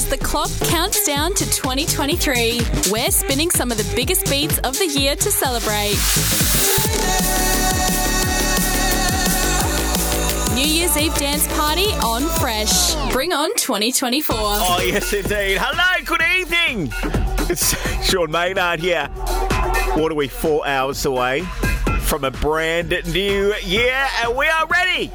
[0.00, 2.60] as the clock counts down to 2023.
[2.90, 5.96] We're spinning some of the biggest beats of the year to celebrate.
[10.54, 12.94] New Year's Eve dance party on Fresh.
[13.12, 14.36] Bring on 2024.
[14.38, 15.58] Oh, yes, indeed.
[15.60, 16.90] Hello, good evening.
[17.50, 17.74] It's
[18.10, 19.06] Sean Maynard here.
[19.98, 21.42] What are we, four hours away
[22.00, 25.12] from a brand new year, and we are ready.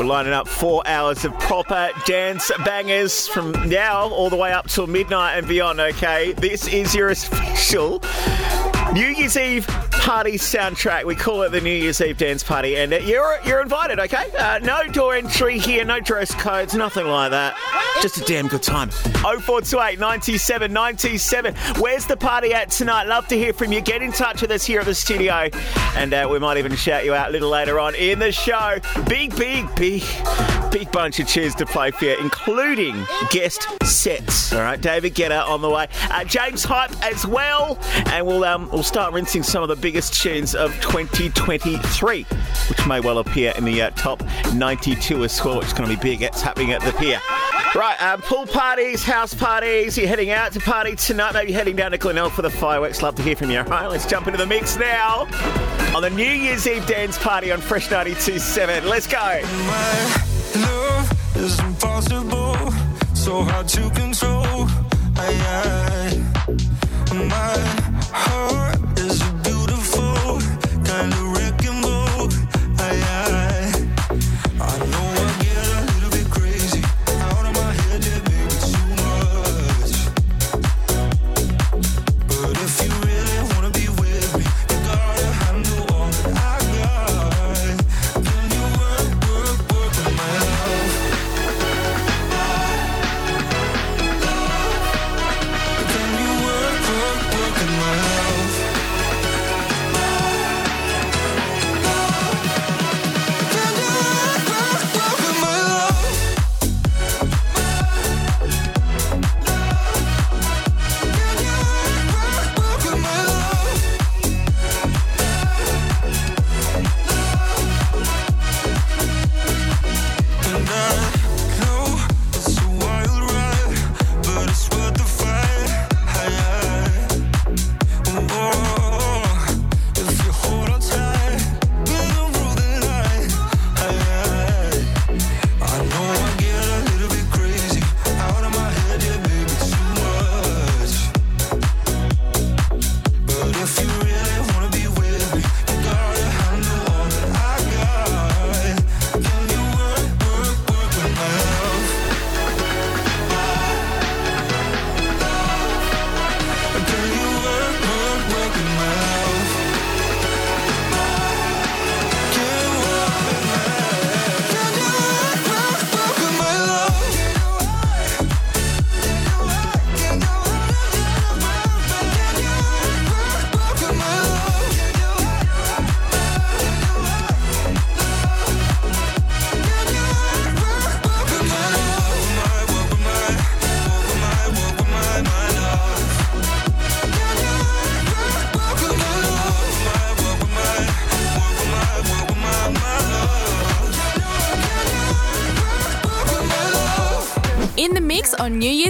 [0.00, 4.66] We're lining up four hours of proper dance bangers from now all the way up
[4.66, 6.32] till midnight and beyond, okay?
[6.32, 8.02] This is your official
[8.94, 9.66] New Year's Eve
[10.00, 11.04] party soundtrack.
[11.04, 14.00] We call it the New Year's Eve dance party, and uh, you're you're invited.
[14.00, 17.54] Okay, uh, no door entry here, no dress codes, nothing like that.
[18.00, 18.90] Just a damn good time.
[18.90, 21.54] 0428 97 97.
[21.78, 23.08] Where's the party at tonight?
[23.08, 23.82] Love to hear from you.
[23.82, 25.50] Get in touch with us here at the studio,
[25.96, 28.78] and uh, we might even shout you out a little later on in the show.
[29.06, 30.02] Big, big, big,
[30.70, 34.52] big bunch of cheers to play for you, including guest sets.
[34.52, 35.88] All right, David Guetta on the way.
[36.10, 40.22] Uh, James Hype as well, and we'll um, we'll start rinsing some of the biggest
[40.22, 44.22] tunes of 2023, which may well appear in the uh, top
[44.54, 46.22] 92 as well, which is going to be big.
[46.22, 47.20] It's happening at the pier.
[47.74, 49.98] Right, um, pool parties, house parties.
[49.98, 51.34] You're heading out to party tonight.
[51.34, 53.02] Maybe heading down to Glenelg for the fireworks.
[53.02, 53.58] Love to hear from you.
[53.58, 55.26] All right, let's jump into the mix now
[55.92, 58.84] on the New Year's Eve dance party on Fresh 92.7.
[58.84, 59.18] Let's go.
[59.18, 61.10] My love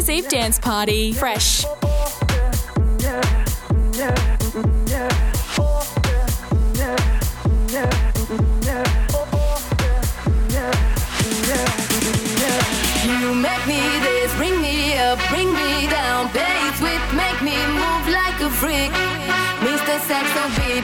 [0.01, 1.13] Year's Eve dance party.
[1.13, 1.65] Fresh.
[13.05, 16.33] You make me this, bring me up, bring me down.
[16.33, 18.93] Bass with make me move like a freak.
[19.61, 20.01] Mr.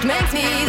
[0.05, 0.66] Makes me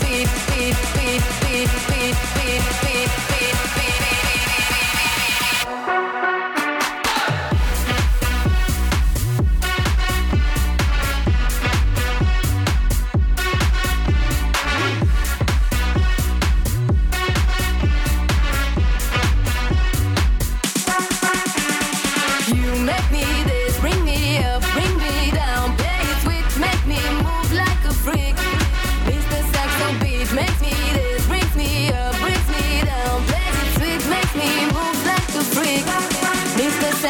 [0.00, 2.83] beat, beat, beat, beat, beat, beat,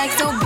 [0.04, 0.43] like so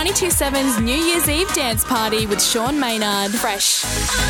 [0.00, 3.32] 92.7's New Year's Eve dance party with Sean Maynard.
[3.32, 4.29] Fresh.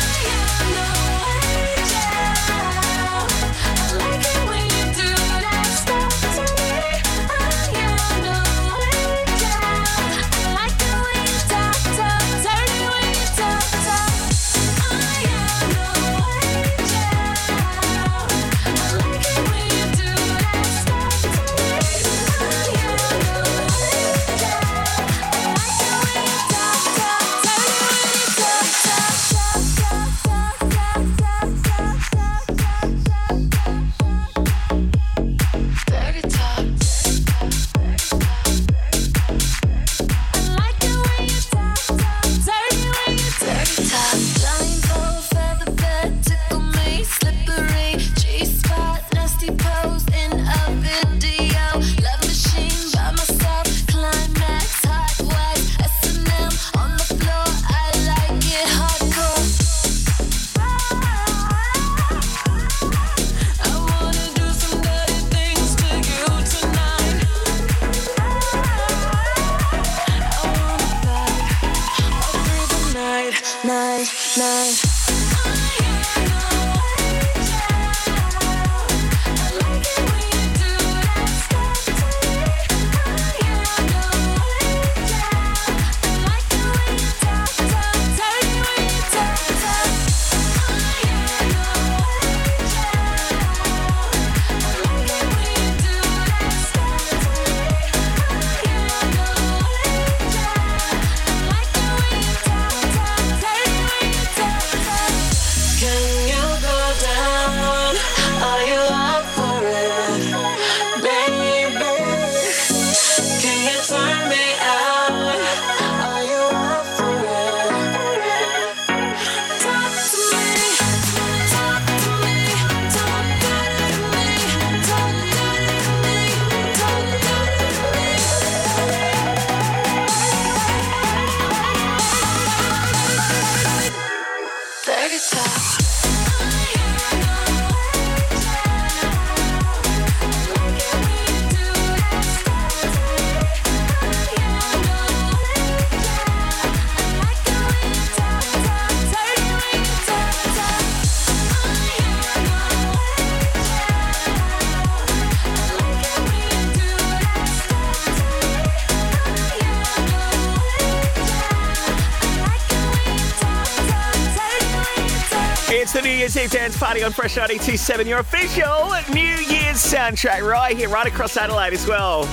[166.01, 170.75] The New Year's Eve dance party on Fresh 927, your official New Year's soundtrack right
[170.75, 172.23] here, right across Adelaide as well.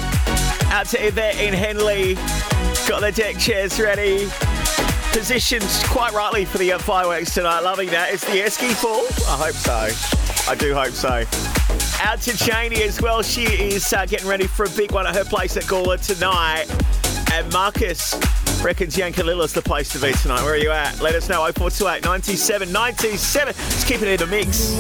[0.71, 2.15] Out to Yvette in Henley.
[2.89, 4.29] Got the deck chairs ready.
[5.13, 7.61] Positioned quite rightly for the uh, fireworks tonight.
[7.61, 8.13] Loving that.
[8.13, 9.05] Is the Esky full?
[9.31, 10.51] I hope so.
[10.51, 11.25] I do hope so.
[12.03, 13.23] Out to Janie as well.
[13.23, 16.67] She is uh, getting ready for a big one at her place at Gawler tonight.
[17.33, 18.15] And Marcus
[18.63, 20.43] reckons Yankalilla's the place to be tonight.
[20.43, 21.01] Where are you at?
[21.01, 21.41] Let us know.
[21.53, 23.55] 0428 97 97.
[23.55, 24.71] Just keeping it in the mix.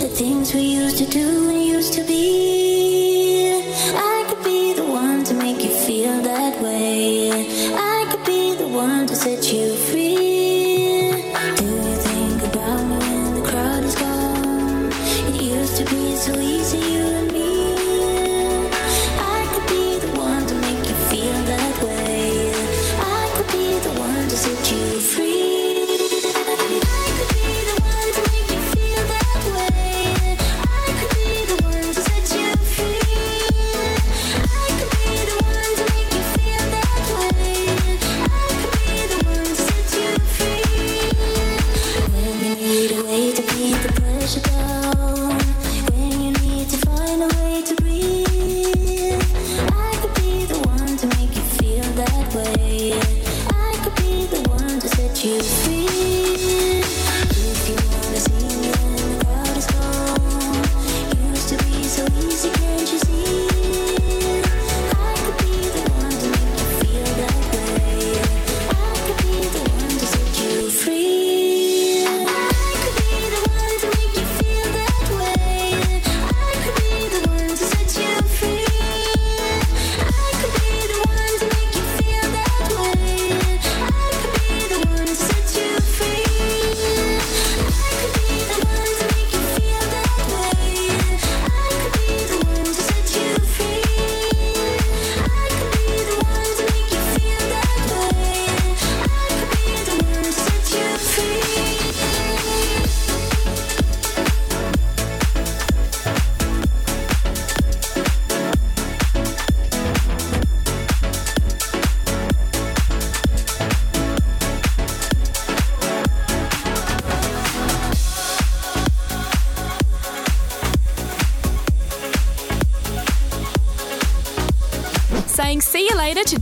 [0.00, 3.62] The things we used to do and used to be.
[3.94, 7.30] I could be the one to make you feel that way.
[7.74, 9.74] I could be the one to set you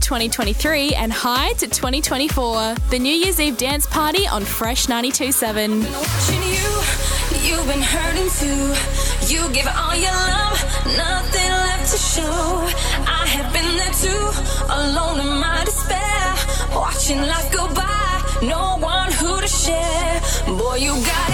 [0.09, 2.73] 2023 and hi to 2024.
[2.89, 5.69] The New Year's Eve dance party on Fresh 927.
[5.69, 5.85] You,
[7.45, 8.73] you've been hurting too.
[9.31, 10.57] You give all your love,
[10.97, 12.65] nothing left to show.
[13.05, 14.25] I have been there too,
[14.81, 16.25] alone in my despair.
[16.73, 20.21] Watching life go by, no one who to share.
[20.57, 21.28] Boy, you got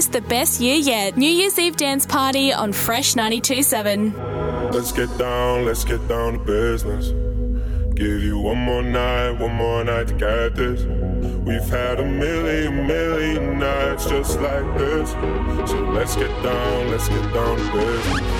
[0.00, 1.18] This the best year yet.
[1.18, 4.72] New Year's Eve dance party on Fresh 92.7.
[4.72, 7.08] Let's get down, let's get down to business.
[7.96, 10.84] Give you one more night, one more night to get this.
[11.44, 15.10] We've had a million, million nights just like this.
[15.70, 18.39] So let's get down, let's get down to business.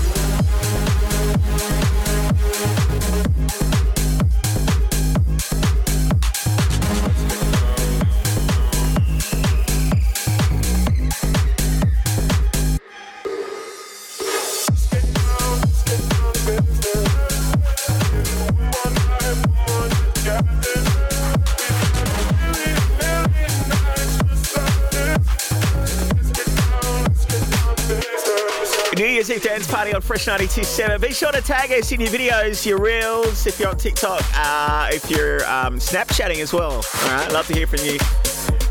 [30.11, 30.99] Fresh 92.7.
[30.99, 34.89] Be sure to tag us in your videos, your reels, if you're on TikTok, uh,
[34.91, 36.73] if you're um, Snapchatting as well.
[36.73, 37.97] All right, love to hear from you.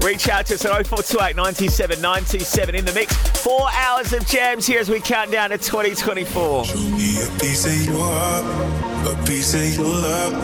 [0.06, 3.16] Reach out to us at 0428 97 927 in the mix.
[3.42, 6.66] Four hours of jams here as we count down to 2024.
[6.66, 10.34] Show me a piece of your heart, a piece of your love.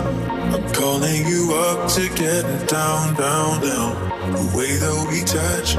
[0.55, 4.33] I'm calling you up to get down, down, down.
[4.33, 5.77] The way that we touch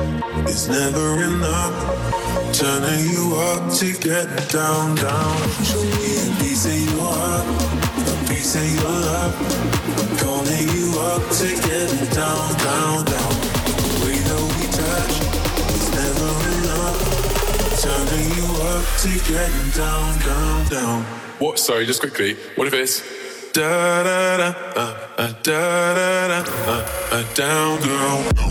[0.48, 2.54] is never enough.
[2.54, 5.38] Turning you up to get down, down.
[5.62, 7.46] Show me a piece of your heart,
[8.10, 9.34] a piece of your love.
[10.02, 13.32] I'm calling you up to get down, down, down.
[13.70, 15.16] The way that we touch
[15.78, 16.98] is never enough.
[17.78, 21.04] Turning you up to getting down, down, down.
[21.38, 21.60] What?
[21.60, 22.34] Sorry, just quickly.
[22.56, 23.04] What if it's
[23.54, 28.47] Da da da, uh, uh, da da da, uh, uh, down, girl.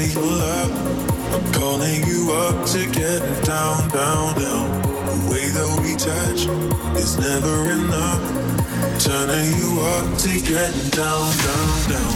[0.00, 1.34] Your love.
[1.34, 4.82] I'm calling you up to get down, down, down.
[5.04, 6.46] The way that we touch
[6.96, 8.22] is never enough.
[8.98, 12.12] Turning you up to get down, down, down.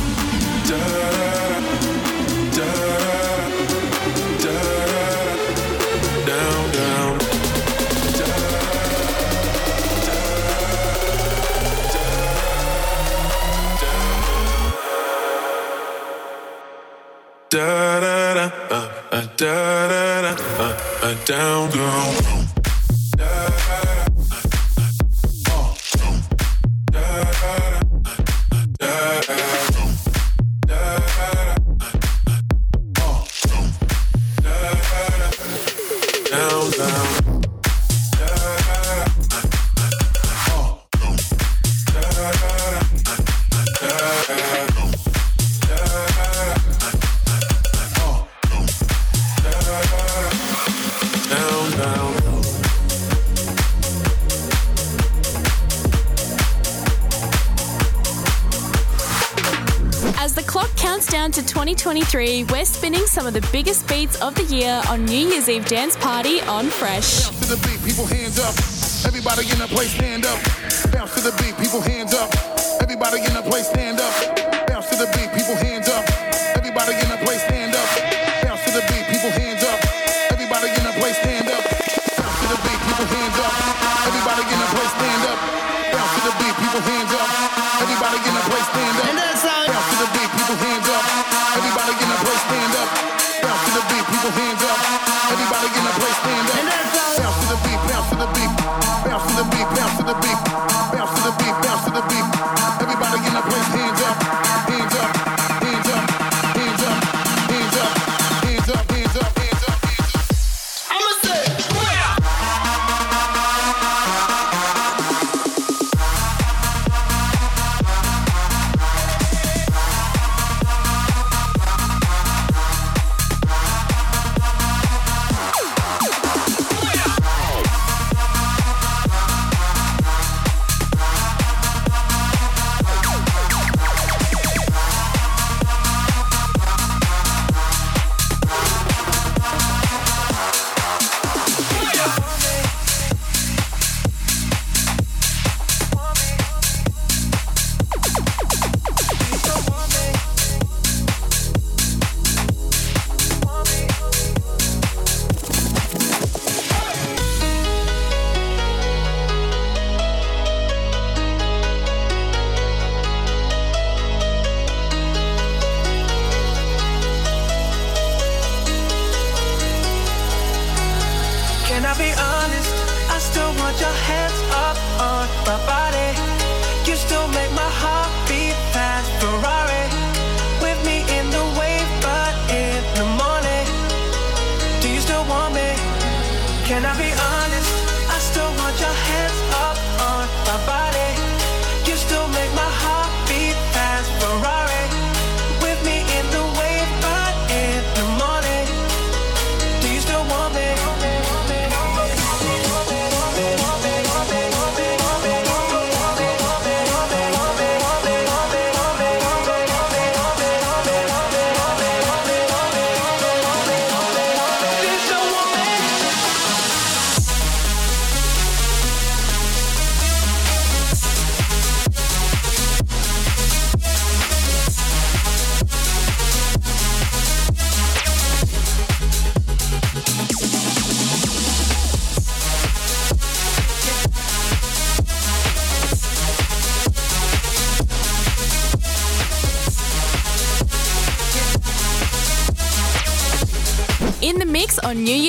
[0.68, 1.55] Da
[17.56, 22.35] Da da da, uh, uh, da da da, uh, uh, down, girl.
[61.96, 65.64] 2023, we're spinning some of the biggest beats of the year on New Year's Eve
[65.64, 67.24] Dance Party on Fresh.
[67.24, 68.54] Bounce to the beat, people hands up.
[69.06, 70.38] Everybody in the place, stand up.
[70.92, 72.30] Bounce to the beat, people hands up.
[72.82, 74.35] Everybody in the place, stand up.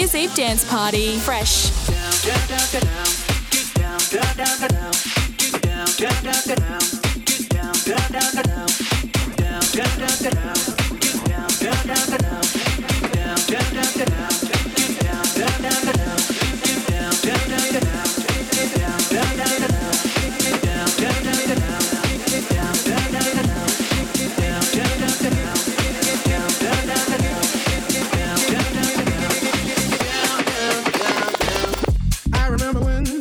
[0.08, 1.18] Year's Eve dance party.
[1.18, 1.77] Fresh.
[32.58, 33.17] remember when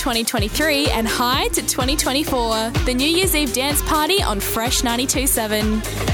[0.00, 2.70] 2023 and hi to 2024.
[2.86, 6.09] The New Year's Eve dance party on Fresh 92.7.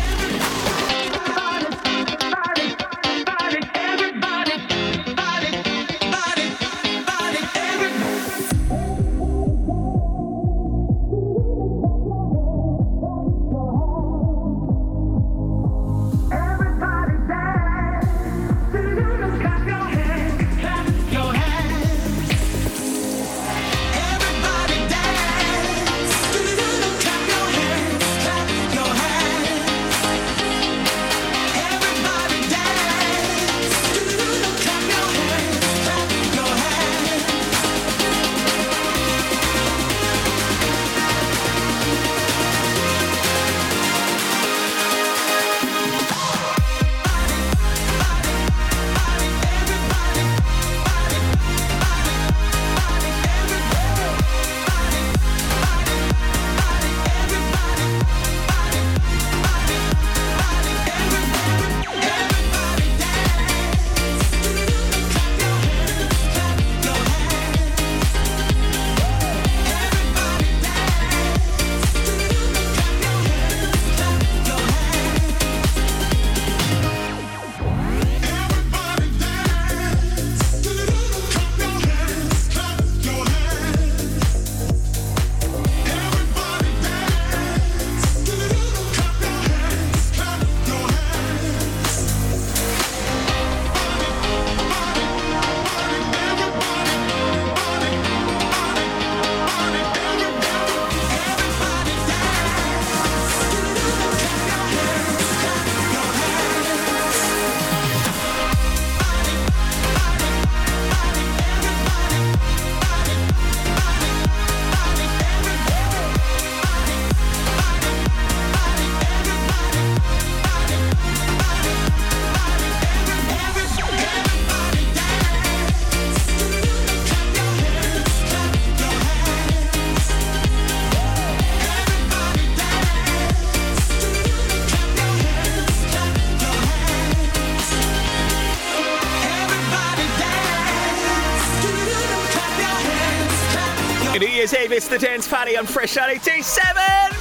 [144.55, 146.77] Eve, it's the dance party on Fresh 927,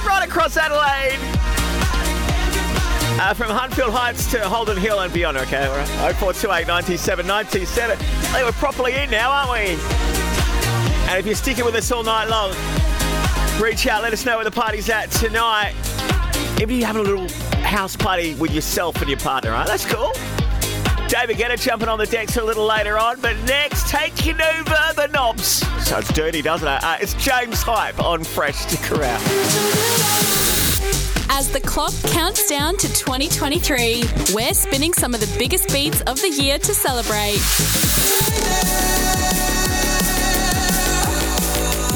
[0.06, 1.18] right across Adelaide.
[3.18, 5.64] Uh, from Huntfield Heights to Holden Hill and beyond, okay?
[5.64, 6.14] All right.
[6.14, 7.98] 0428 97 97.
[7.98, 9.82] Hey, we're properly in now, aren't we?
[11.08, 12.50] And if you're sticking with us all night long,
[13.60, 15.74] reach out, let us know where the party's at tonight.
[16.60, 17.28] If you're having a little
[17.64, 19.66] house party with yourself and your partner, right?
[19.66, 20.12] That's cool.
[21.08, 25.08] David Guetta jumping on the decks a little later on, but next, taking over the
[25.12, 25.65] knobs.
[25.86, 26.82] Sounds dirty, doesn't it?
[26.82, 28.56] Uh, it's James Hype on Fresh.
[28.56, 29.22] Stick around.
[31.30, 34.02] As the clock counts down to 2023,
[34.34, 37.38] we're spinning some of the biggest beats of the year to celebrate.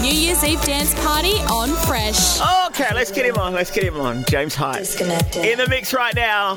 [0.01, 2.41] New Year's Eve dance party on Fresh.
[2.69, 3.53] Okay, let's get him on.
[3.53, 4.25] Let's get him on.
[4.25, 4.79] James Hype.
[5.37, 6.53] In the mix right now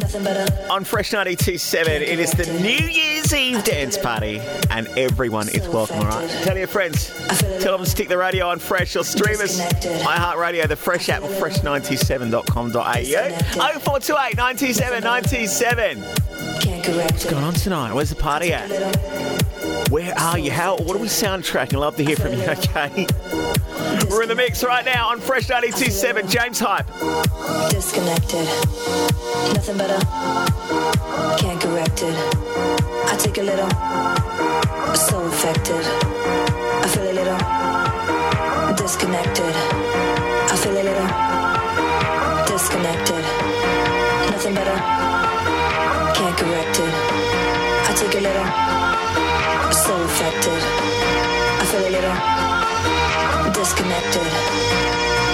[0.70, 2.02] on Fresh 927.
[2.02, 6.30] It is the New Year's Eve dance party, and everyone is welcome, all right?
[6.44, 7.08] Tell your friends.
[7.62, 9.60] Tell them to stick the radio on Fresh or stream us.
[9.60, 13.80] iHeartRadio, the Fresh app, or fresh97.com.au.
[13.80, 16.02] 0428 97 97.
[16.02, 17.94] What's going on tonight?
[17.94, 18.70] Where's the party at?
[19.90, 20.52] Where are you?
[20.52, 20.78] How?
[20.78, 21.78] What are we soundtracking?
[21.80, 23.06] Love to hear from you, okay?
[24.10, 26.28] We're in the mix right now on Fresh 927.
[26.28, 26.86] James Hype.
[27.72, 28.46] Disconnected.
[29.54, 30.00] Nothing better.
[31.40, 32.16] Can't correct it.
[33.10, 33.70] I take a little.
[34.96, 35.84] So affected.
[36.84, 37.40] I feel a little.
[38.76, 39.56] Disconnected.
[40.52, 41.10] I feel a little.
[42.46, 43.24] Disconnected.
[44.30, 44.78] Nothing better.
[46.14, 46.94] Can't correct it.
[47.90, 48.48] I take a little.
[49.74, 50.62] So affected.
[51.62, 52.33] I feel a little.
[53.64, 54.93] Disconnected.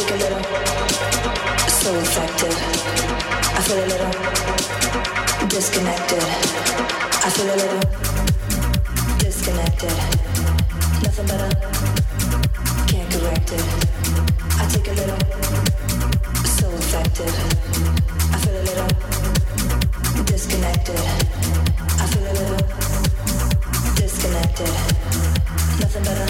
[0.00, 0.42] took a little,
[1.68, 2.54] so affected.
[3.56, 4.12] I feel a little
[5.48, 6.24] disconnected.
[7.26, 7.84] I feel a little
[9.18, 9.96] disconnected.
[11.02, 11.50] Nothing better,
[12.88, 13.64] can't correct it.
[14.56, 15.20] I take a little,
[16.48, 17.32] so affected.
[18.32, 18.90] I feel a little
[20.24, 21.00] disconnected.
[22.00, 22.62] I feel a little
[23.96, 24.72] disconnected.
[25.80, 26.29] Nothing better.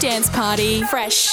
[0.00, 0.82] dance party.
[0.84, 1.29] Fresh.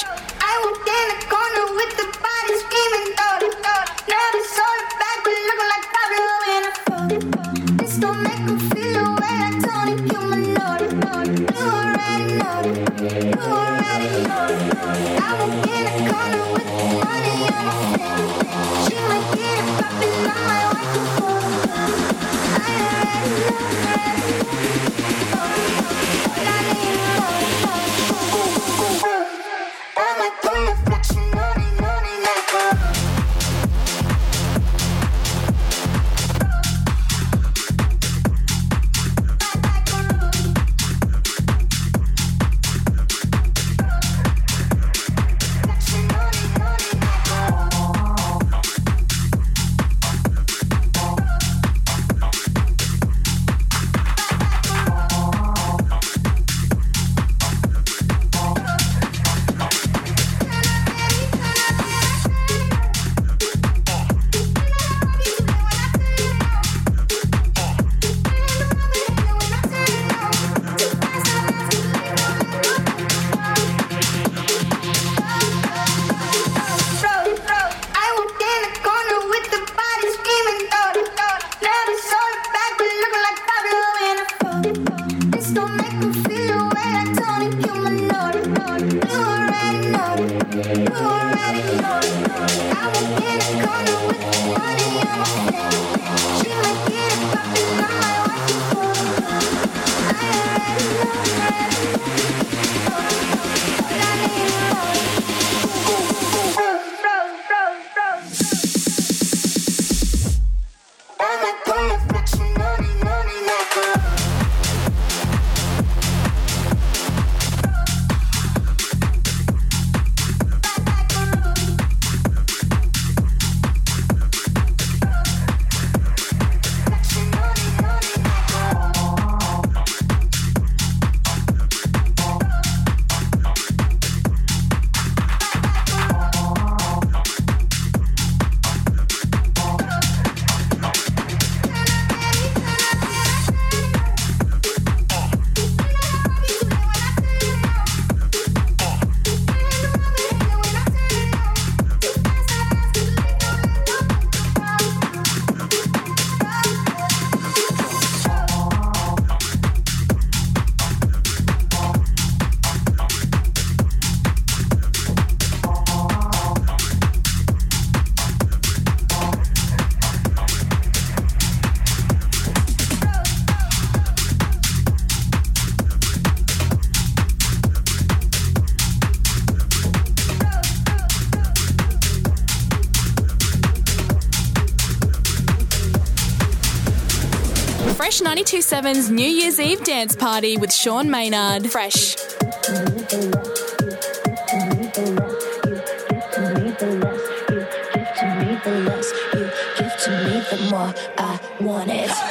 [188.58, 191.70] 92.7's New Year's Eve dance party with Sean Maynard.
[191.70, 192.16] Fresh.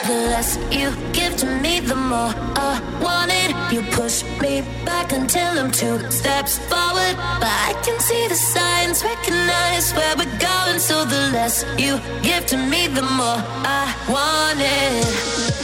[0.05, 3.55] the less you give to me, the more I want it.
[3.73, 7.15] You push me back until I'm two steps forward.
[7.39, 10.79] But I can see the signs, recognize where we're going.
[10.79, 15.56] So the less you give to me, the more I want it.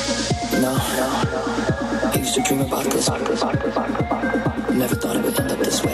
[0.95, 3.09] I used to dream about this.
[3.09, 5.92] Never thought it would end up this way.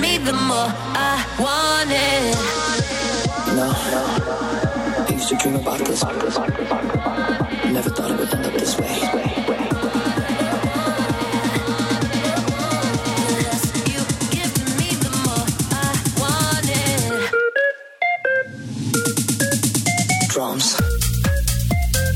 [0.00, 2.36] Me, the more I want it.
[3.56, 4.02] No, no.
[5.04, 6.02] I used to dream about this.
[6.04, 9.02] Never thought it would end up this way.
[20.28, 20.76] Drums.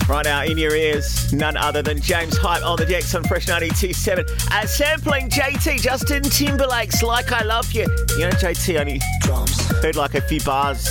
[0.08, 0.79] Right now in your ears,
[1.40, 4.50] none other than James Hype on the decks on Fresh 92.7.
[4.52, 7.86] Uh, sampling JT, Justin Timberlake's Like I Love You.
[8.10, 9.58] You know, JT only Drums.
[9.82, 10.86] heard like a few bars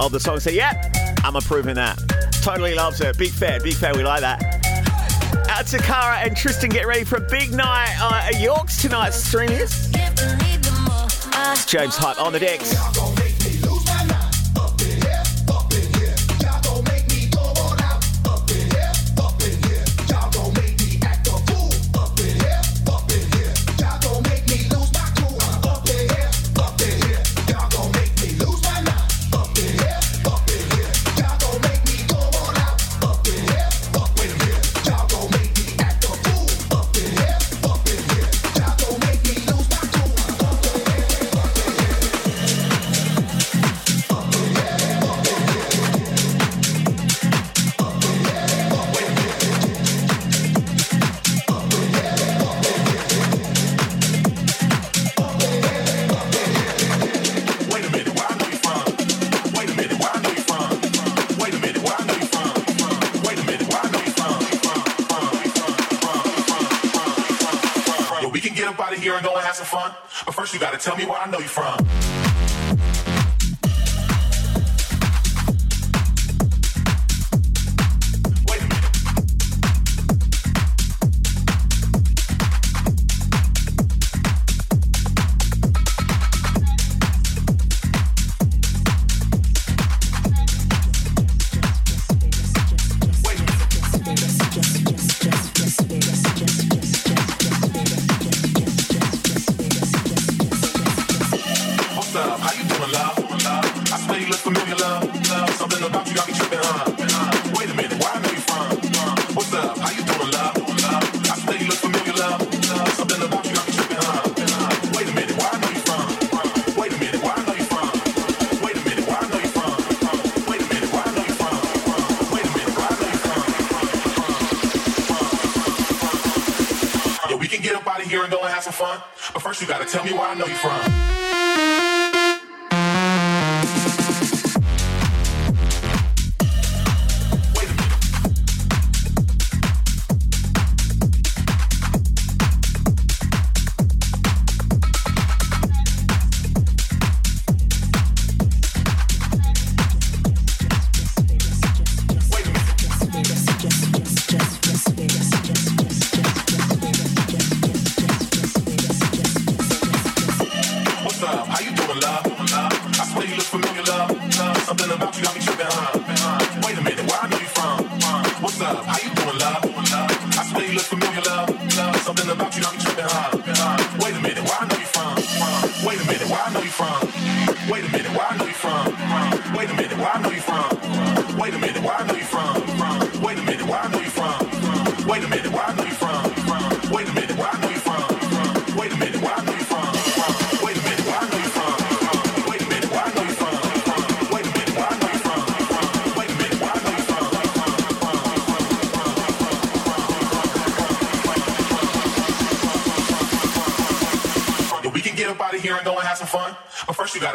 [0.00, 0.38] of the song.
[0.38, 0.90] So, yeah,
[1.24, 1.98] I'm approving that.
[2.42, 3.16] Totally loves it.
[3.16, 3.96] Big fan, big fan.
[3.96, 4.42] We like that.
[5.48, 9.10] Out to Cara and Tristan, get ready for a big night uh, at York's tonight.
[9.10, 9.88] Stream is
[11.66, 12.74] James Hype on the decks.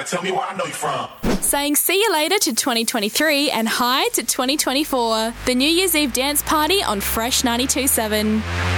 [0.09, 1.07] Tell me where I know you from.
[1.41, 5.33] Saying see you later to 2023 and hi to 2024.
[5.45, 8.68] The New Year's Eve dance party on Fresh 92.7.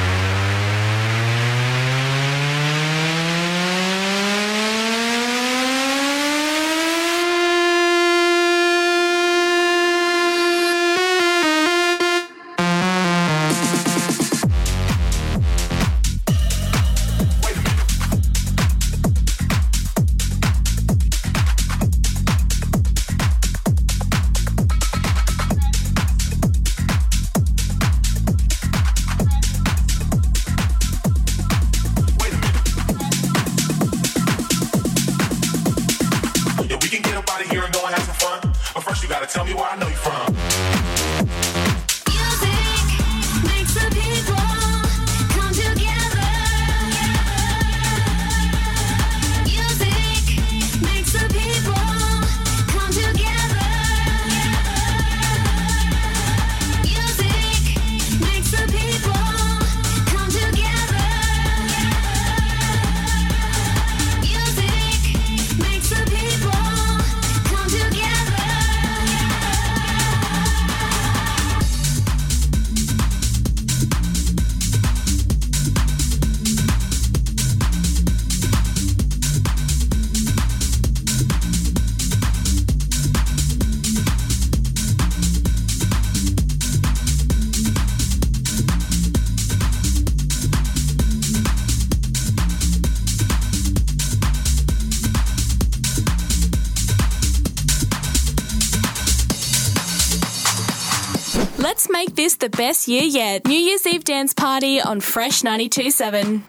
[102.41, 103.45] the best year yet.
[103.45, 106.41] New Year's Eve dance party on Fresh 92.7.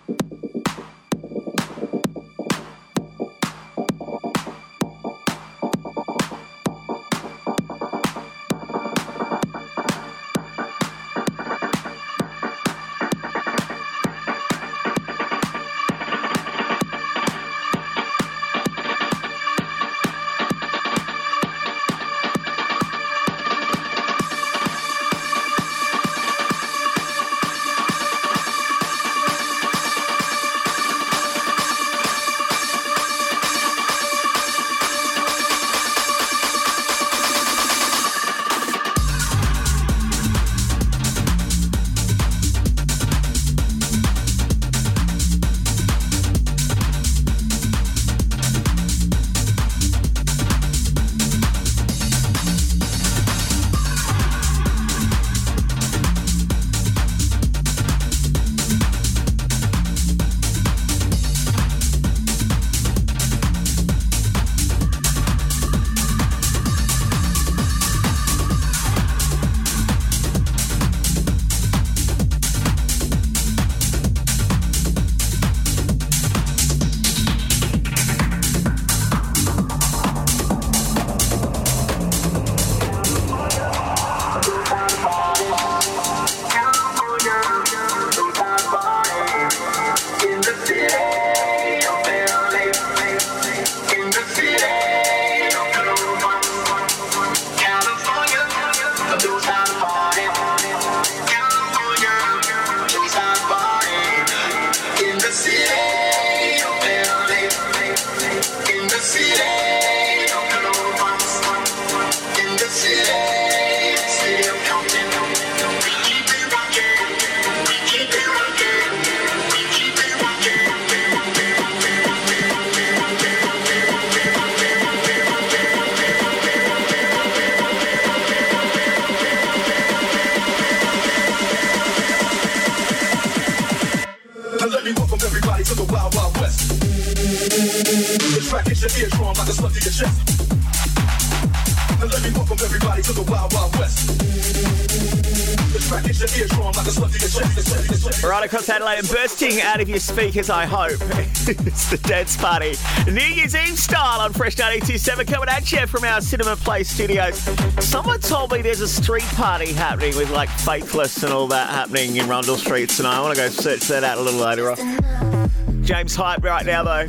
[149.72, 150.90] out of your speakers, I hope.
[151.00, 152.74] it's the dance party.
[153.10, 157.38] New Year's Eve style on Fresh 927 coming at you from our Cinema Play studios.
[157.82, 162.16] Someone told me there's a street party happening with like Faithless and all that happening
[162.16, 165.82] in Rundle Streets, and I want to go search that out a little later on.
[165.82, 167.08] James Hype right now, though.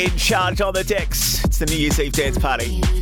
[0.00, 1.44] In charge on the decks.
[1.44, 2.99] It's the New Year's Eve dance party.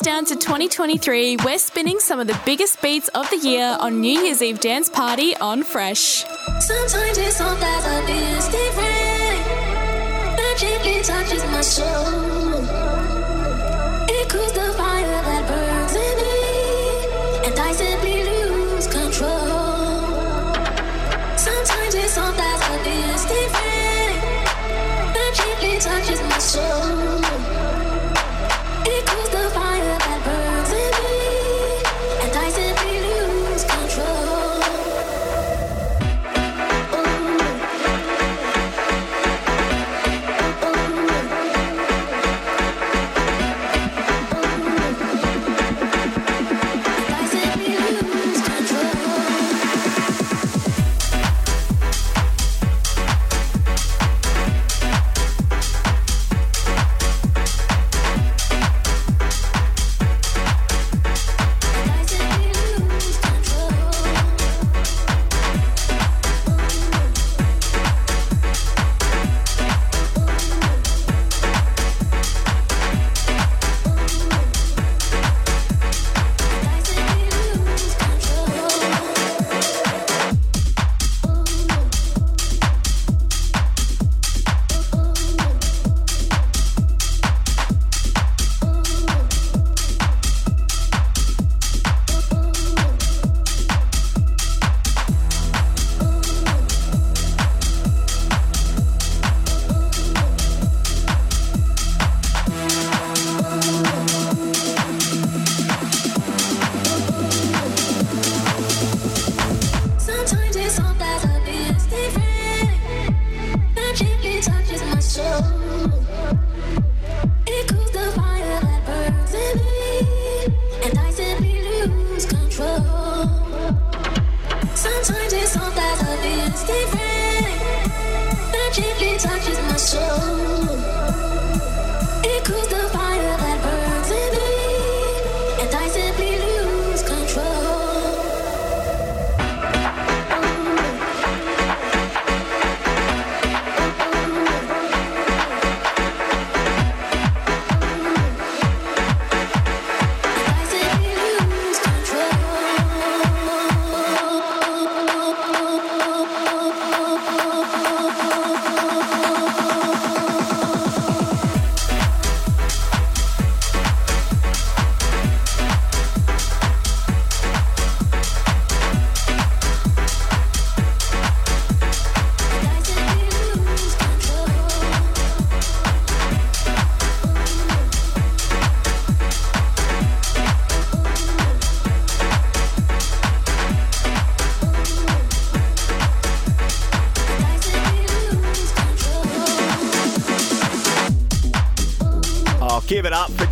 [0.00, 4.20] Down to 2023, we're spinning some of the biggest beats of the year on New
[4.20, 6.24] Year's Eve Dance Party on Fresh.
[6.60, 9.42] Sometimes it's all that misty rain
[10.36, 12.64] that gently touches my soul.
[14.08, 19.50] It cools the fire that burns in me, and I simply lose control.
[21.36, 24.18] Sometimes it's all that misty rain
[25.14, 26.85] that gently touches my soul.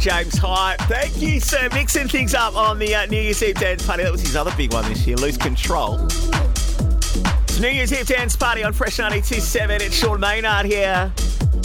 [0.05, 0.78] James Hype.
[0.80, 1.66] Thank you, sir.
[1.72, 4.02] Mixing things up on the uh, New Year's Eve dance party.
[4.02, 5.98] That was his other big one this year, Lose Control.
[6.05, 9.80] It's New Year's Eve dance party on Fresh 92.7.
[9.80, 11.11] It's Sean Maynard here.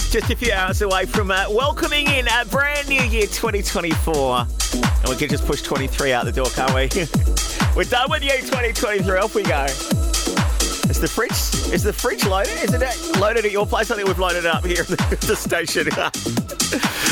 [0.09, 4.39] Just a few hours away from uh, welcoming in a brand new year 2024.
[4.39, 6.83] And we can just push 23 out the door, can't we?
[7.75, 9.17] We're done with you 2023.
[9.17, 9.65] Off we go.
[10.89, 11.31] Is the fridge
[11.73, 12.57] is the fridge loaded?
[12.63, 13.91] Isn't it loaded at your place?
[13.91, 14.87] I think we've loaded it up here at
[15.19, 15.89] the station.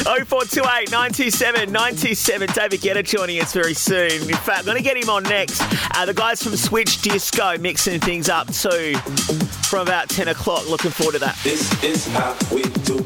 [0.07, 2.49] 0428 97 97.
[2.53, 4.09] David Guetta joining us very soon.
[4.11, 5.61] In fact, I'm going to get him on next.
[5.95, 8.95] Uh, the guys from Switch Disco mixing things up too
[9.67, 10.69] from about 10 o'clock.
[10.69, 11.37] Looking forward to that.
[11.43, 12.99] This is how we do.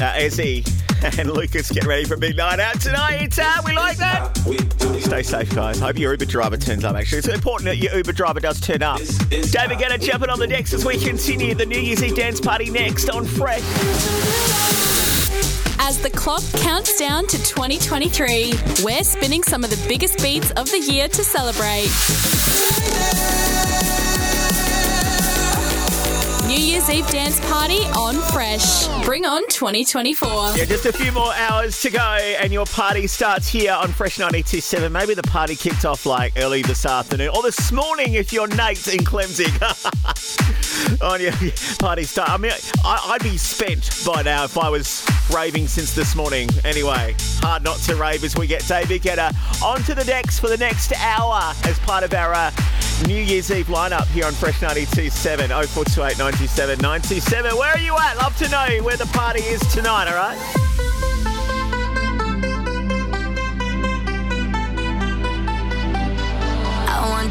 [0.00, 0.66] Uh, Ezzy
[1.18, 3.38] and Lucas get ready for a big night out tonight.
[3.38, 4.34] Uh, we like that.
[5.00, 5.80] Stay safe, guys.
[5.80, 6.96] Hope your Uber driver turns up.
[6.96, 8.98] Actually, it's important that your Uber driver does turn up.
[9.28, 12.70] David Guetta jumping on the decks as we continue the New Year's Eve dance party
[12.70, 14.87] next on Fresh.
[15.88, 18.52] As the clock counts down to 2023,
[18.84, 22.37] we're spinning some of the biggest beats of the year to celebrate.
[26.48, 28.88] New Year's Eve dance party on Fresh.
[29.04, 30.56] Bring on 2024.
[30.56, 34.16] Yeah, just a few more hours to go, and your party starts here on Fresh
[34.16, 34.90] 92.7.
[34.90, 38.88] Maybe the party kicked off like early this afternoon or this morning if you're Nate
[38.88, 39.52] in Klemzig.
[41.02, 41.32] on your
[41.78, 42.30] party start.
[42.30, 46.48] I mean, I, I'd be spent by now if I was raving since this morning.
[46.64, 50.56] Anyway, hard not to rave as we get David Guetta onto the decks for the
[50.56, 52.50] next hour as part of our uh,
[53.06, 57.56] New Year's Eve lineup here on Fresh 92.7 0428 97, 97.
[57.56, 58.16] Where are you at?
[58.18, 60.38] Love to know where the party is tonight, all right?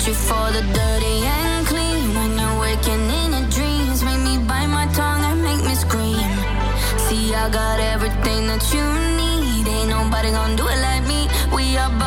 [0.05, 4.85] you for the dirty and clean when you're waking in dreams make me bite my
[4.93, 6.15] tongue and make me scream
[7.09, 8.85] see i got everything that you
[9.19, 12.06] need ain't nobody gonna do it like me we are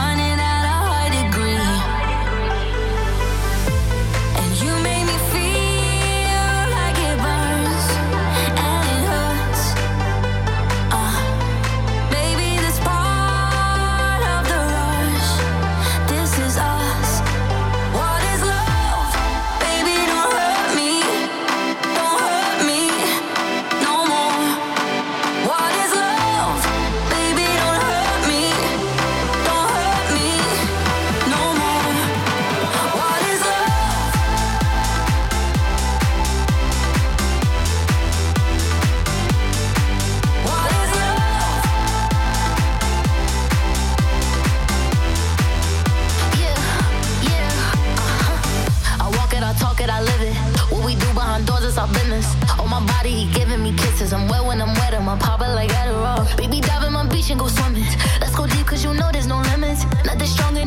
[53.00, 54.12] body, he giving me kisses.
[54.12, 56.24] I'm wet when I'm wet, I'm popping like Adderall.
[56.36, 57.84] Baby, dive in my beach and go swimming.
[58.20, 59.84] Let's go deep, cause you know there's no limits.
[60.04, 60.59] Nothing stronger.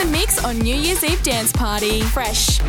[0.00, 2.00] the mix on New Year's Eve dance party.
[2.00, 2.60] Fresh.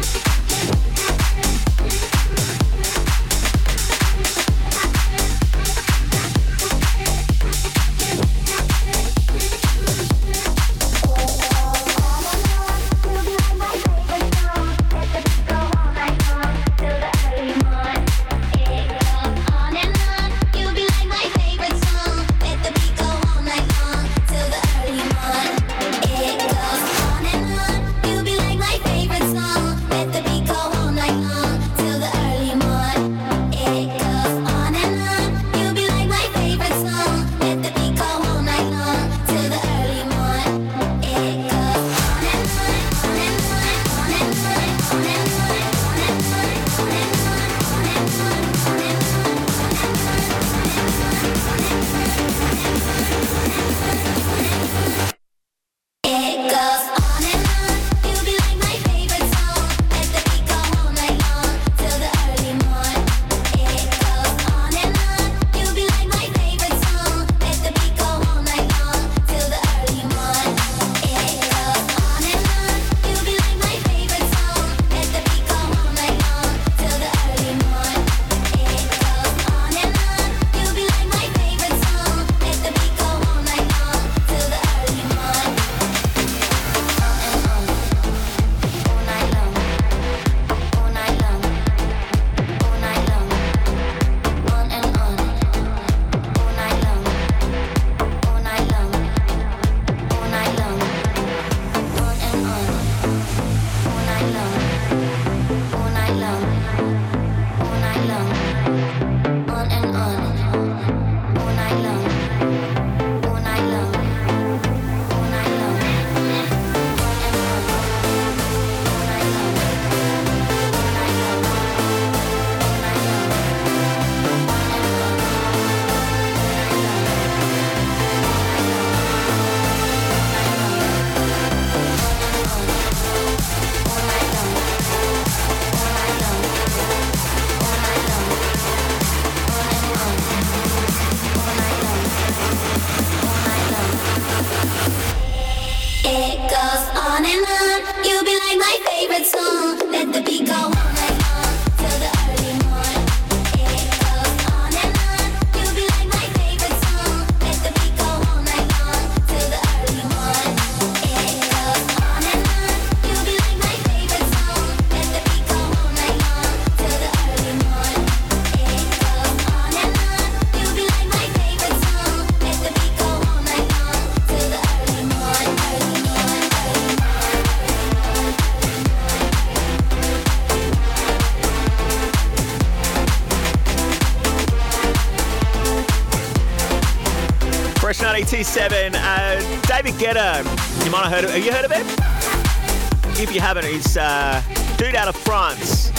[190.04, 191.36] Uh, David You might have heard of it.
[191.36, 193.22] Have you heard of him?
[193.22, 194.42] If you haven't, he's uh,
[194.76, 195.90] dude out of France.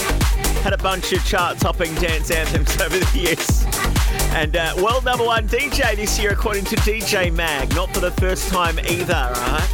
[0.63, 3.65] Had a bunch of chart-topping dance anthems over the years.
[4.35, 7.73] And uh, world number one DJ this year, according to DJ Mag.
[7.77, 9.69] Not for the first time either, right?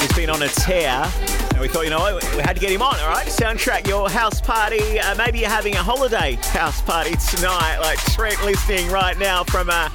[0.00, 1.06] He's been on a tear.
[1.50, 3.26] And we thought, you know what, we had to get him on, all right?
[3.26, 4.98] Soundtrack your house party.
[4.98, 9.68] Uh, maybe you're having a holiday house party tonight, like Trent listening right now from
[9.68, 9.90] a,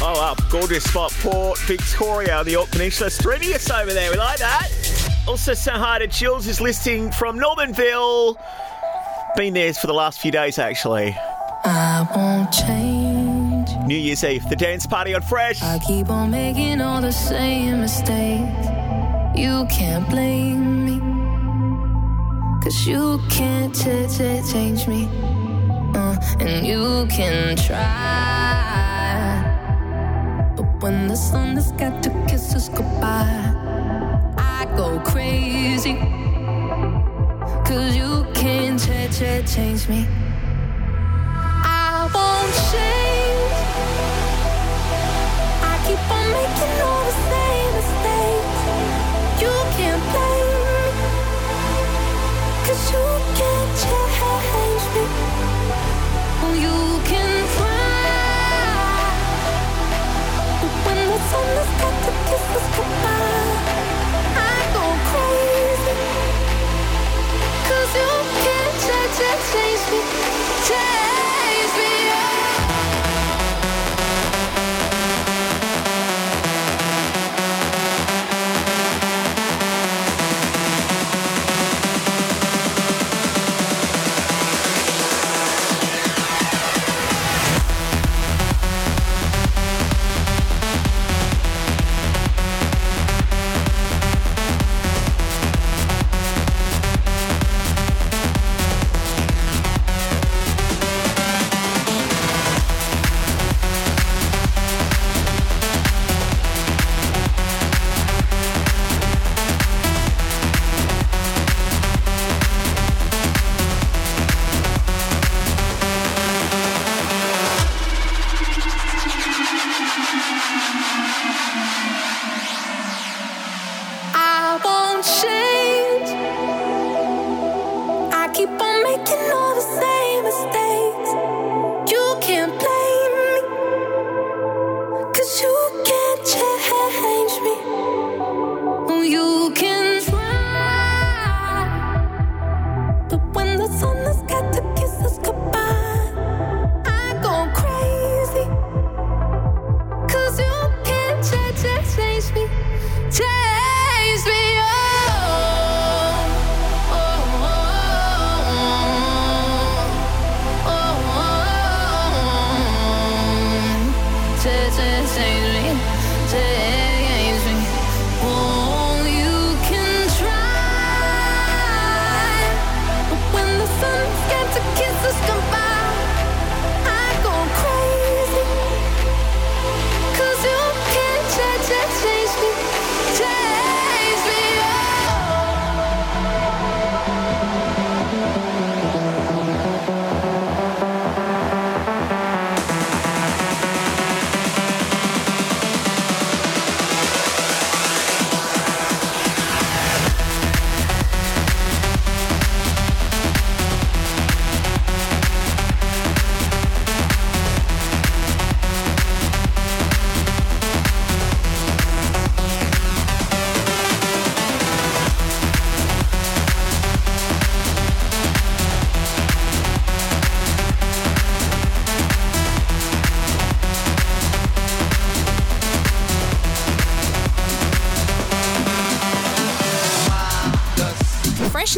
[0.00, 3.08] oh, wow, gorgeous spot, Port Victoria, the Yorke Peninsula.
[3.08, 4.10] Streaming us over there.
[4.10, 4.68] We like that.
[5.28, 8.36] Also, say hi to Chills, is listing from Normanville.
[9.36, 11.16] Been there for the last few days, actually.
[11.64, 13.68] I won't change.
[13.86, 15.62] New Year's Eve, the dance party on Fresh.
[15.62, 18.66] I keep on making all the same mistakes.
[19.36, 21.00] You can't blame me.
[22.62, 25.08] Cause you can't ch- ch- change me.
[25.94, 28.29] Uh, and you can try.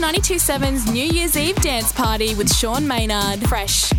[0.03, 3.39] 927's New Year's Eve dance party with Sean Maynard.
[3.49, 3.92] Fresh.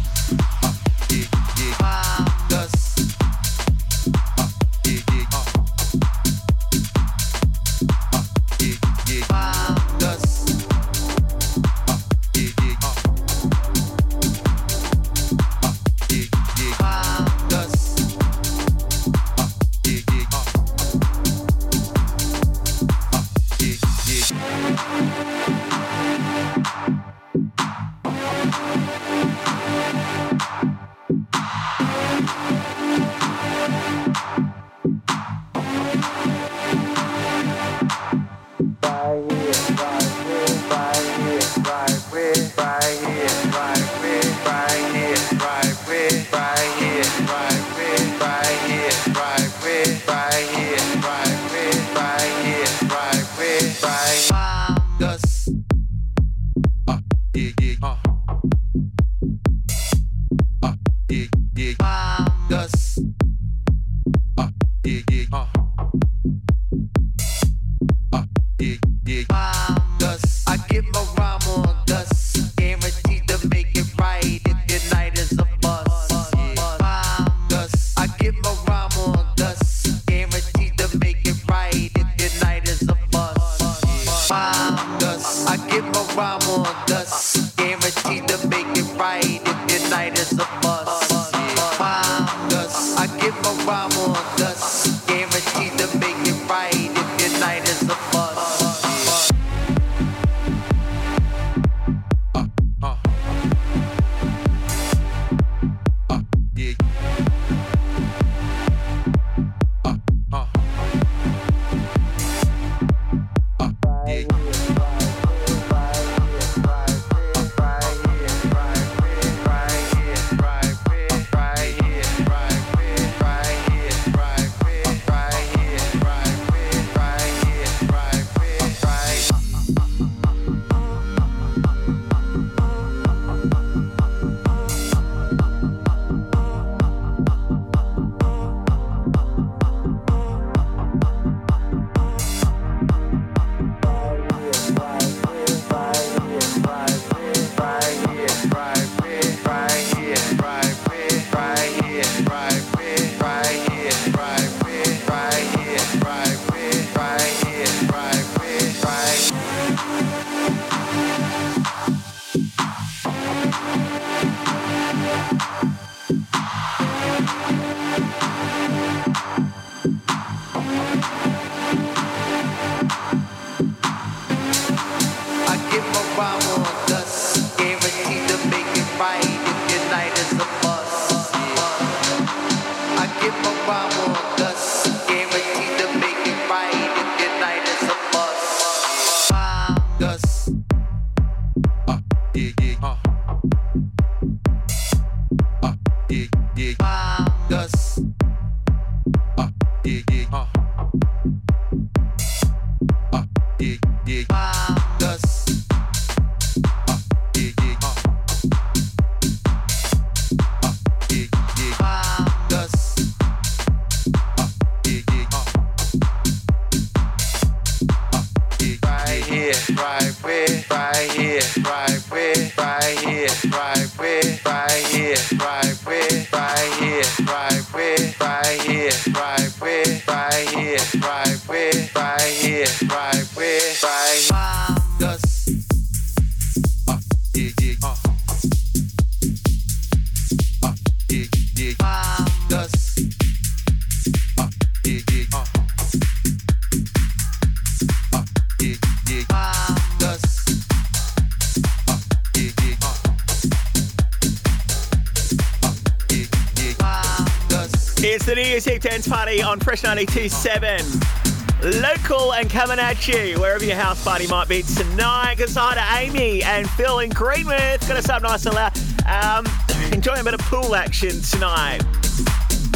[259.96, 261.82] 92.7.
[261.84, 265.36] Local and coming at you wherever your house party might be tonight.
[265.36, 267.80] Good side to Amy and Phil in Greenwood.
[267.88, 268.76] Gonna start nice and loud.
[269.08, 269.46] Um,
[269.92, 271.84] enjoying a bit of pool action tonight.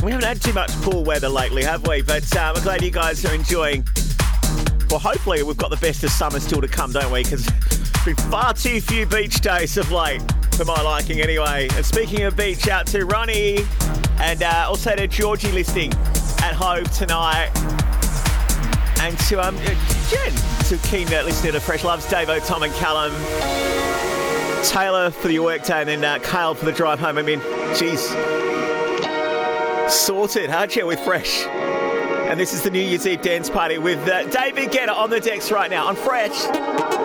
[0.03, 2.03] We haven't had too much pool weather lately, have we?
[2.03, 3.83] But um, I'm glad you guys are enjoying.
[4.91, 7.23] Well, hopefully we've got the best of summer still to come, don't we?
[7.23, 7.49] Because
[8.05, 10.21] been far too few beach days of late,
[10.51, 11.67] for my liking anyway.
[11.73, 13.65] And speaking of beach, out to Ronnie
[14.19, 15.93] and uh, also to Georgie listening
[16.47, 17.51] at home tonight.
[19.01, 20.33] And to um, Jen,
[20.69, 23.11] to keen listener to Fresh Loves, Davo, Tom and Callum.
[24.63, 27.17] Taylor for your work day and then uh, for the drive home.
[27.17, 27.41] I mean,
[27.75, 28.01] geez.
[29.93, 31.45] Sorted, aren't you, with Fresh?
[31.45, 35.19] And this is the New Year's Eve dance party with uh, David Guetta on the
[35.19, 36.96] decks right now on Fresh.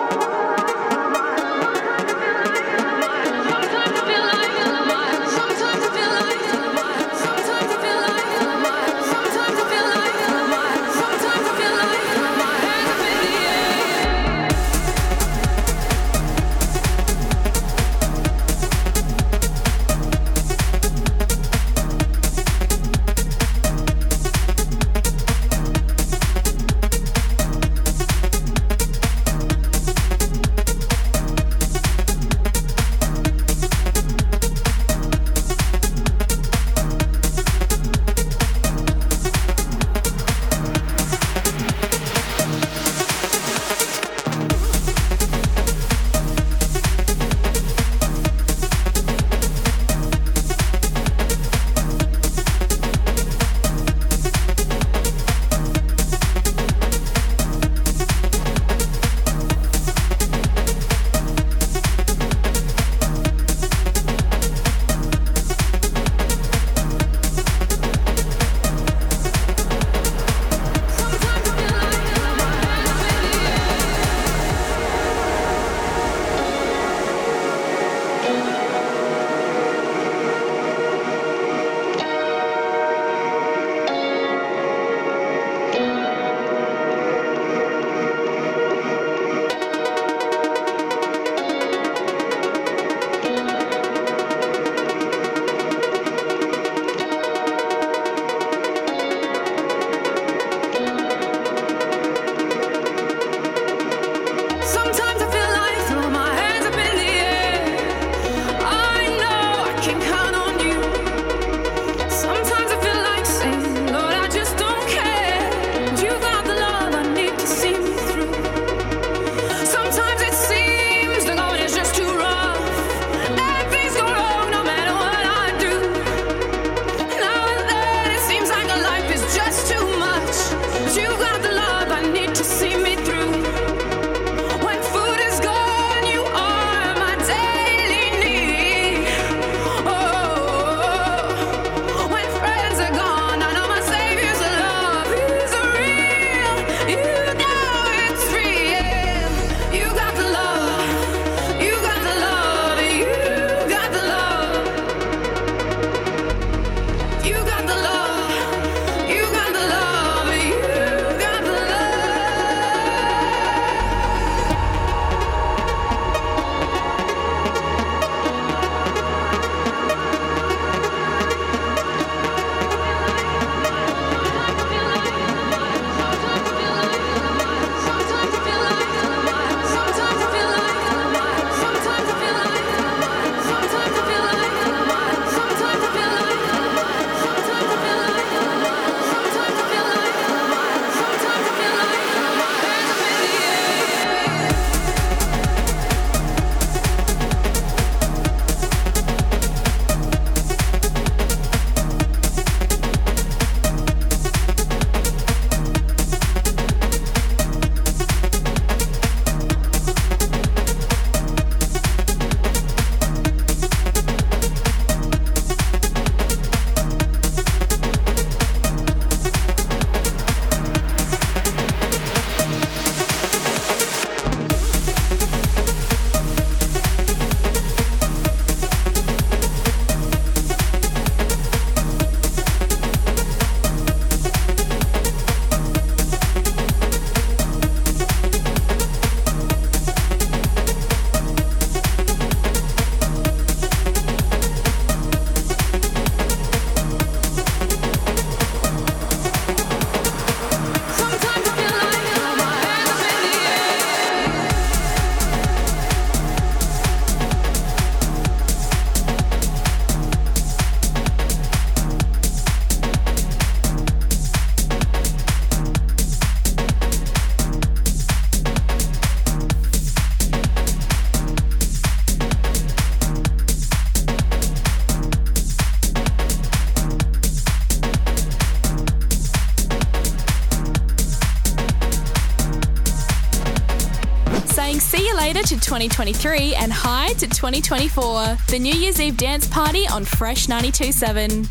[285.73, 288.37] 2023 and hi to 2024.
[288.47, 291.49] The New Year's Eve dance party on Fresh 92.7.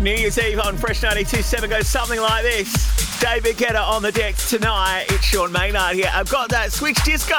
[0.00, 2.83] New Year's Eve on Fresh 92.7 goes something like this.
[3.24, 5.06] David Guetta on the deck tonight.
[5.08, 6.10] It's Sean Maynard here.
[6.12, 7.34] I've got that Switch Disco.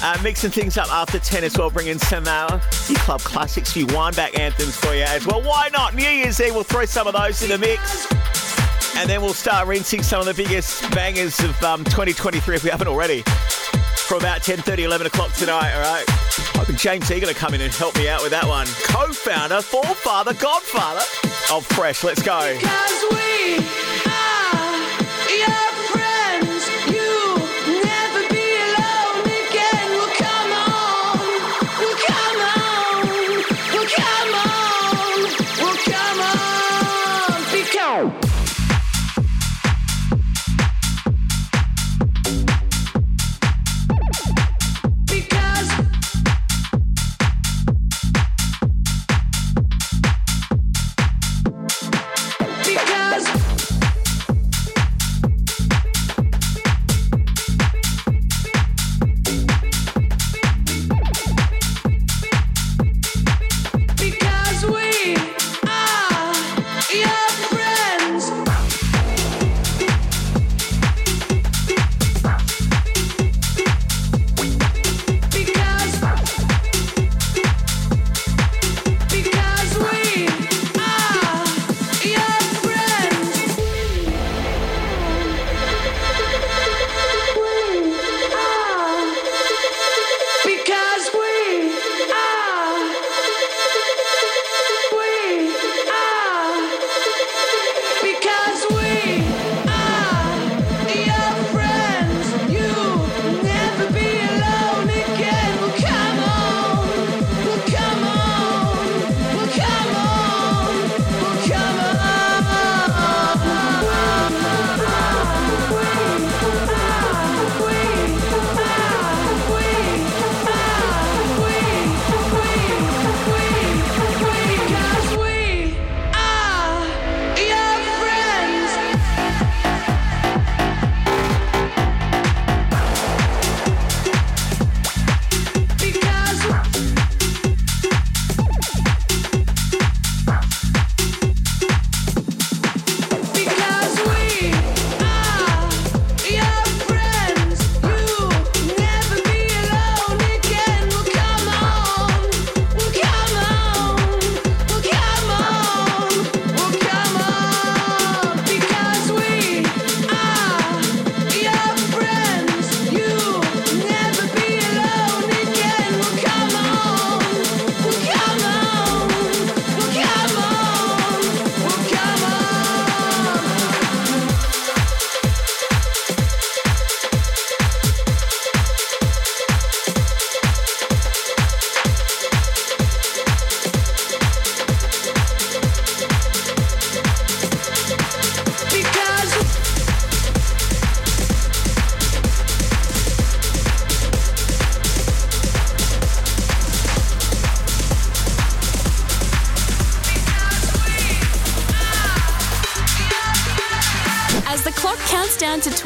[0.00, 2.60] Uh, mixing things up after 10 as well, bringing some uh,
[2.98, 5.42] club classics, few wind back anthems for you as well.
[5.42, 5.96] Why not?
[5.96, 8.06] New Year's Eve, we'll throw some of those in the mix.
[8.96, 12.70] And then we'll start rinsing some of the biggest bangers of um, 2023 if we
[12.70, 13.22] haven't already.
[14.06, 16.04] From about 10.30, 11 o'clock tonight, all right?
[16.54, 18.68] Hoping James Eager to come in and help me out with that one.
[18.84, 21.02] Co-founder, forefather, godfather
[21.50, 22.04] of Fresh.
[22.04, 22.56] Let's go.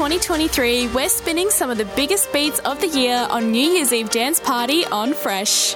[0.09, 4.09] 2023, we're spinning some of the biggest beats of the year on New Year's Eve
[4.09, 5.75] Dance Party on Fresh.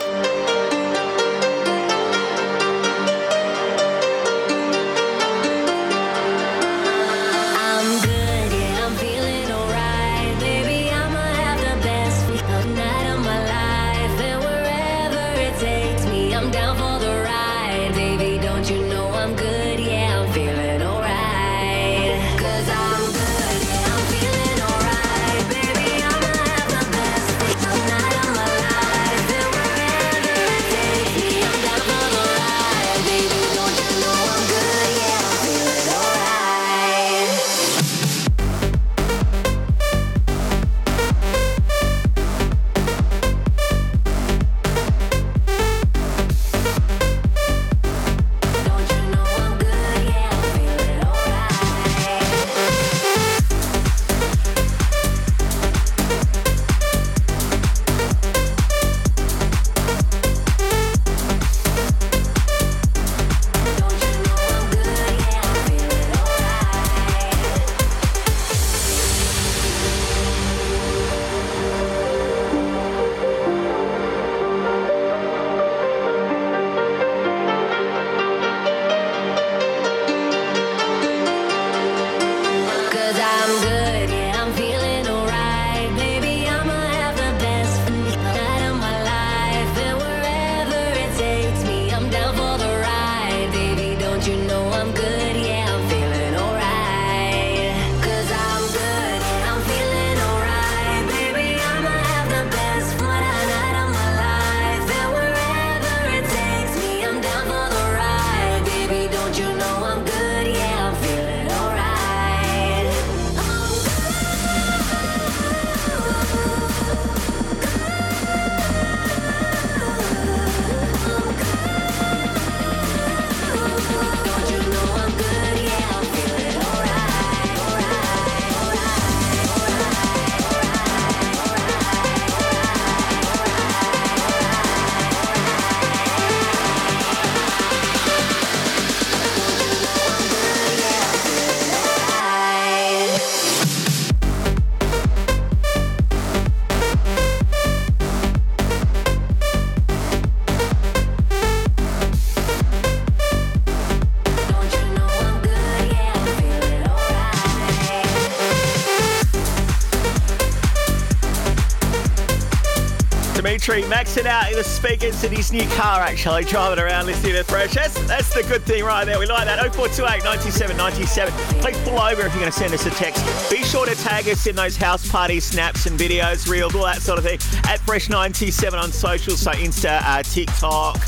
[163.64, 167.44] Country, maxing out in the speakers in his new car, actually, driving around listening to
[167.46, 167.74] Fresh.
[167.74, 169.18] That's, that's the good thing right there.
[169.18, 169.58] We like that.
[169.74, 171.34] 0428 97 97.
[171.62, 173.24] Please pull over if you're going to send us a text.
[173.50, 177.02] Be sure to tag us in those house party snaps and videos, reels, all that
[177.02, 177.40] sort of thing,
[177.72, 181.00] at Fresh97 on social, so Insta, uh, TikTok.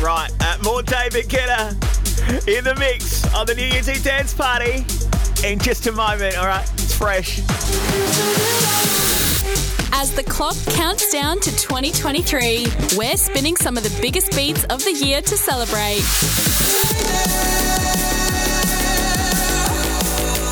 [0.00, 1.72] Right, uh, more David Guetta
[2.46, 4.84] in the mix on the New Year's Eve dance party
[5.44, 6.70] in just a moment, all right?
[6.74, 7.40] It's fresh.
[9.96, 12.66] As the clock counts down to 2023,
[12.98, 16.02] we're spinning some of the biggest beats of the year to celebrate.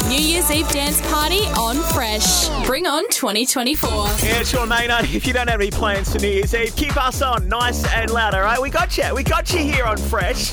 [0.09, 2.51] New Year's Eve dance party on Fresh.
[2.67, 3.91] Bring on 2024.
[3.91, 7.21] Yeah, Sean Maynard, if you don't have any plans for New Year's Eve, keep us
[7.21, 8.63] on nice and loud, all right?
[8.63, 9.13] We got you.
[9.13, 10.53] We got you here on Fresh.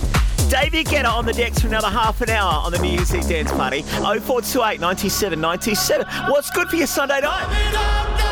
[0.49, 3.27] David Guetta on the decks for another half an hour on the New Year's Eve
[3.27, 3.83] dance party.
[3.83, 6.07] 0428 97 97.
[6.29, 8.28] What's good for your Sunday night?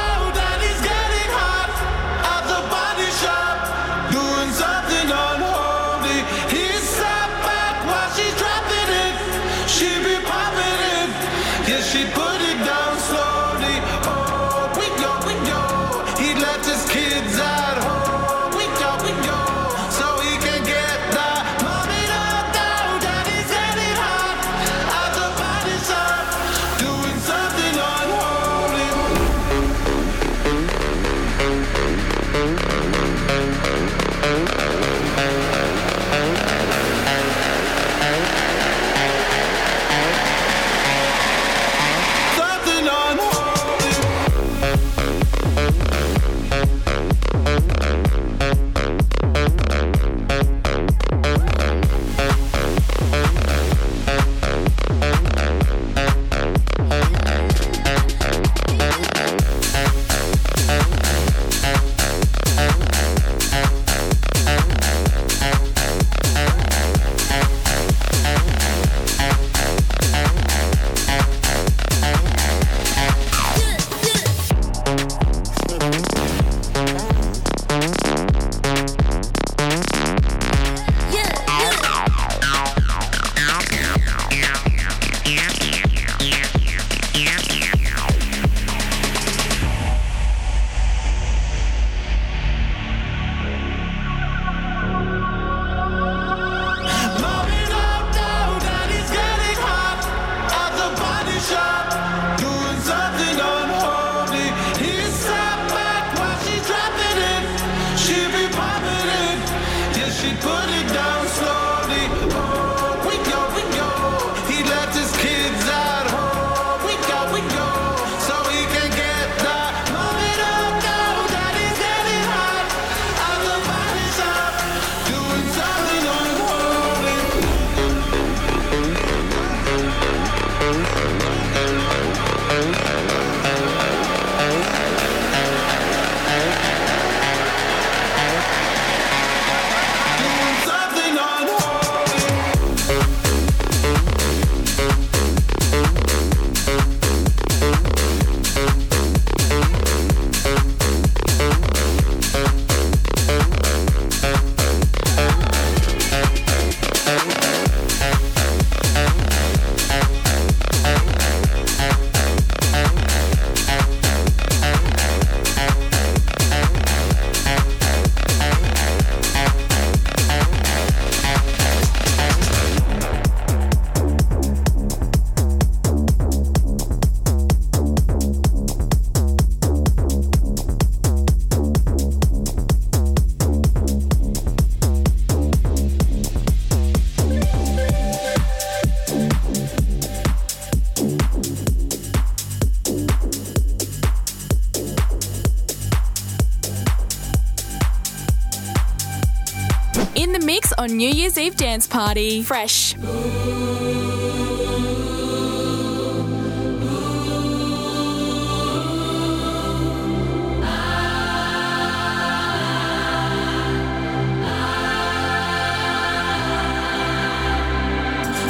[200.88, 202.44] New Year's Eve dance party.
[202.44, 202.96] Fresh.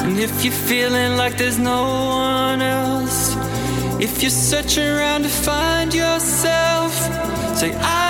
[0.07, 3.35] And if you're feeling like there's no one else,
[3.99, 6.93] if you're searching around to find yourself,
[7.57, 8.06] say, I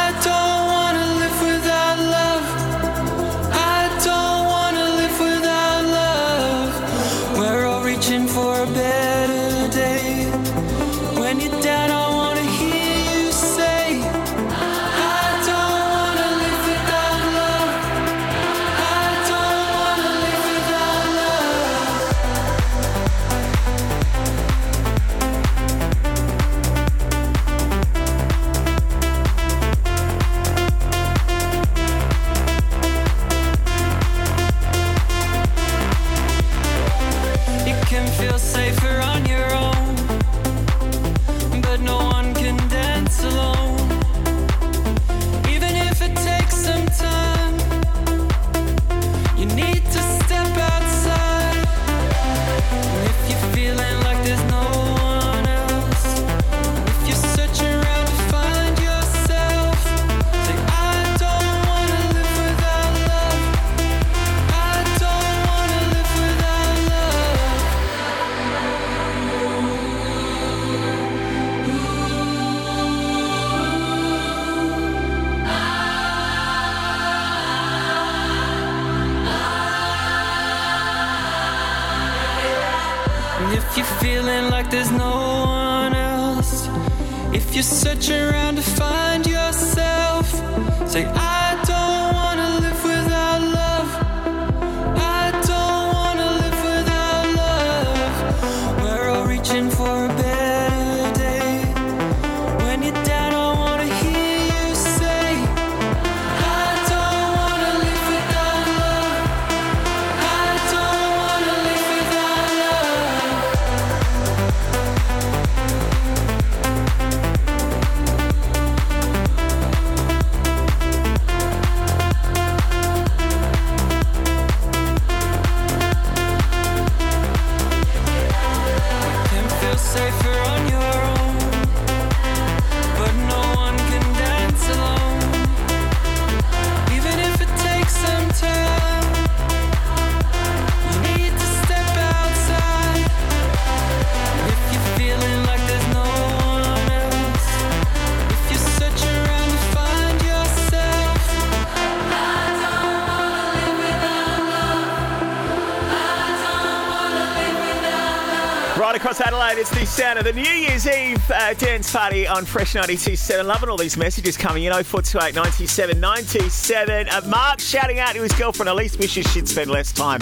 [159.99, 163.45] Adelaide, it's the New Year's Eve uh, dance party on Fresh 92.7.
[163.45, 164.71] Loving all these messages coming in.
[164.71, 167.09] 0428 97 97.
[167.09, 170.21] Uh, Mark shouting out to his girlfriend Elise wishes she'd spend less time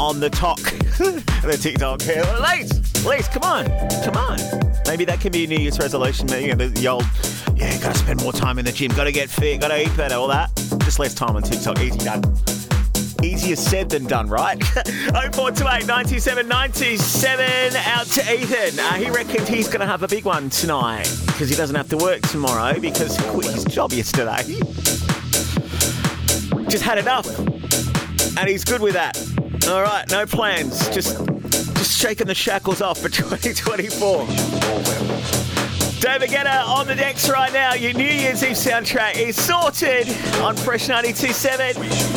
[0.00, 0.58] on the talk.
[0.62, 2.00] the TikTok.
[2.02, 3.66] Elise, Elise, come on.
[4.04, 4.38] Come on.
[4.86, 6.28] Maybe that can be a New Year's resolution.
[6.28, 7.04] You know, the, the old,
[7.56, 10.28] yeah, gotta spend more time in the gym, gotta get fit, gotta eat better, all
[10.28, 10.54] that.
[10.80, 11.78] Just less time on TikTok.
[11.80, 12.22] Easy done.
[13.24, 14.62] Easier said than done, right?
[14.64, 18.78] 0428 97 97 out to Ethan.
[18.78, 21.88] Uh, he reckons he's going to have a big one tonight because he doesn't have
[21.88, 24.42] to work tomorrow because he quit his job yesterday.
[26.68, 27.26] Just had enough.
[28.36, 29.16] And he's good with that.
[29.68, 30.88] All right, no plans.
[30.90, 31.16] Just
[31.76, 34.26] just shaking the shackles off for 2024.
[36.00, 37.72] David Guetta on the decks right now.
[37.72, 40.08] Your New Year's Eve soundtrack is sorted
[40.42, 42.13] on Fresh 92.7.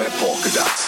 [0.00, 0.79] wear polka dots.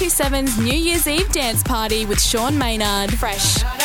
[0.00, 3.12] 92.7's New Year's Eve dance party with Sean Maynard.
[3.12, 3.79] Fresh.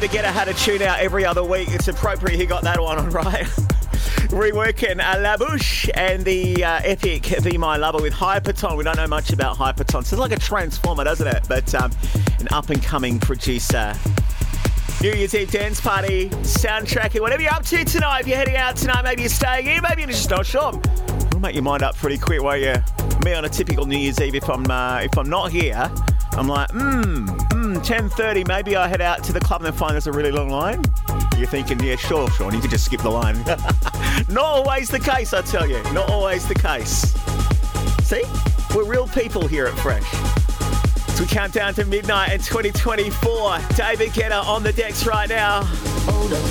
[0.00, 2.96] David Guetta had a tune out every other week, it's appropriate he got that one
[3.00, 3.44] on right.
[4.30, 8.78] Reworking uh, La Bouche and the uh, epic Be My Lover with Hypaton.
[8.78, 10.02] We don't know much about Hypaton.
[10.06, 11.44] So it's like a transformer, doesn't it?
[11.46, 11.90] But um,
[12.38, 13.94] an up and coming producer.
[15.02, 18.20] New Year's Eve dance party, soundtracking, whatever you're up to tonight.
[18.20, 20.80] If you're heading out tonight, maybe you're staying in, maybe you're just not sure.
[21.30, 22.74] You'll make your mind up pretty quick, won't you?
[23.22, 25.92] Me on a typical New Year's Eve, if I'm uh, if I'm not here,
[26.32, 27.26] I'm like, hmm,
[27.60, 28.46] hmm, 10:30.
[28.46, 30.82] Maybe I head out to the club and then find there's a really long line.
[31.36, 33.42] You're thinking, yeah, sure, Sean, you could just skip the line.
[34.28, 35.82] not always the case, I tell you.
[35.92, 37.14] Not always the case.
[38.04, 38.22] See,
[38.74, 40.06] we're real people here at Fresh.
[41.08, 45.68] As we count down to midnight in 2024, David Guetta on the decks right now.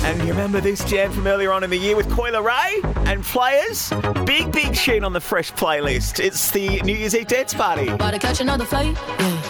[0.04, 3.22] And you remember this jam from earlier on in the year with Coi Leray and
[3.22, 3.92] Players?
[4.24, 6.22] Big, big tune on the Fresh playlist.
[6.22, 7.88] It's the New Year's Eve dance party.
[7.88, 8.96] About to catch another flight.
[9.18, 9.49] Yeah.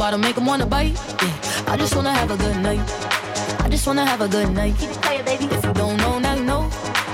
[0.00, 0.94] bottle, make wanna bite.
[1.22, 1.72] Yeah.
[1.72, 2.80] I just wanna have a good night.
[3.64, 4.74] I just wanna have a good night.
[4.78, 5.44] Keep it tight, baby.
[5.44, 6.70] If you don't know, now you know.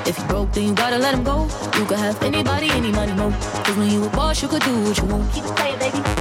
[0.07, 1.49] If you broke, then you gotta let him go.
[1.77, 3.33] You could have anybody, any money, no.
[3.65, 5.33] Cause when you a boss, you could do what you want.
[5.35, 6.16] Keep it tight, baby.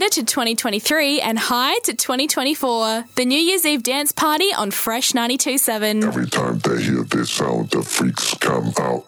[0.00, 3.04] later to 2023 and high to 2024.
[3.16, 6.04] The New Year's Eve dance party on Fresh 92.7.
[6.04, 9.07] Every time they hear this sound, the freaks come out.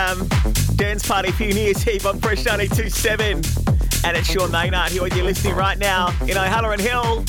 [0.00, 0.28] Um,
[0.76, 4.04] dance party Year's Eve on Fresh 92.7.
[4.04, 7.24] And it's Sean Maynard here with you listening right now in O'Halloran Hill.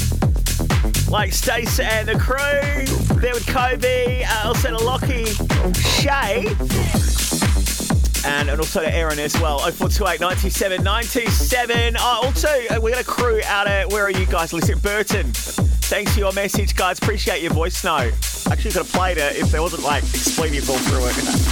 [1.09, 3.17] Like Stace and the crew.
[3.19, 5.25] There with Kobe, uh, also to Lockie,
[5.73, 6.45] Shay.
[8.25, 9.59] And, and also to Aaron as well.
[9.59, 11.95] 0428 927 927.
[11.99, 14.79] Oh, also, uh, we got a crew out at, where are you guys listening?
[14.79, 15.31] Burton.
[15.33, 16.99] Thanks for your message, guys.
[16.99, 18.13] Appreciate your voice note.
[18.49, 21.50] Actually, could have played it if there wasn't like expletives all through it.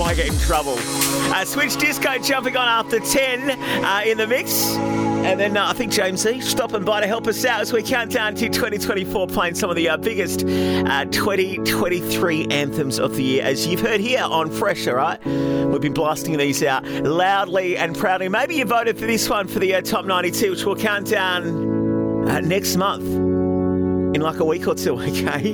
[0.00, 0.76] Might get in trouble.
[0.78, 3.50] Uh, Switch Disco jumping on after 10
[3.84, 4.64] uh, in the mix.
[4.74, 7.82] And then uh, I think James E stopping by to help us out as we
[7.82, 13.22] count down to 2024, playing some of the uh, biggest uh, 2023 anthems of the
[13.22, 15.22] year, as you've heard here on Fresh, all right?
[15.26, 18.30] We've been blasting these out loudly and proudly.
[18.30, 22.26] Maybe you voted for this one for the uh, top 92, which we'll count down
[22.26, 25.52] uh, next month in like a week or two, okay?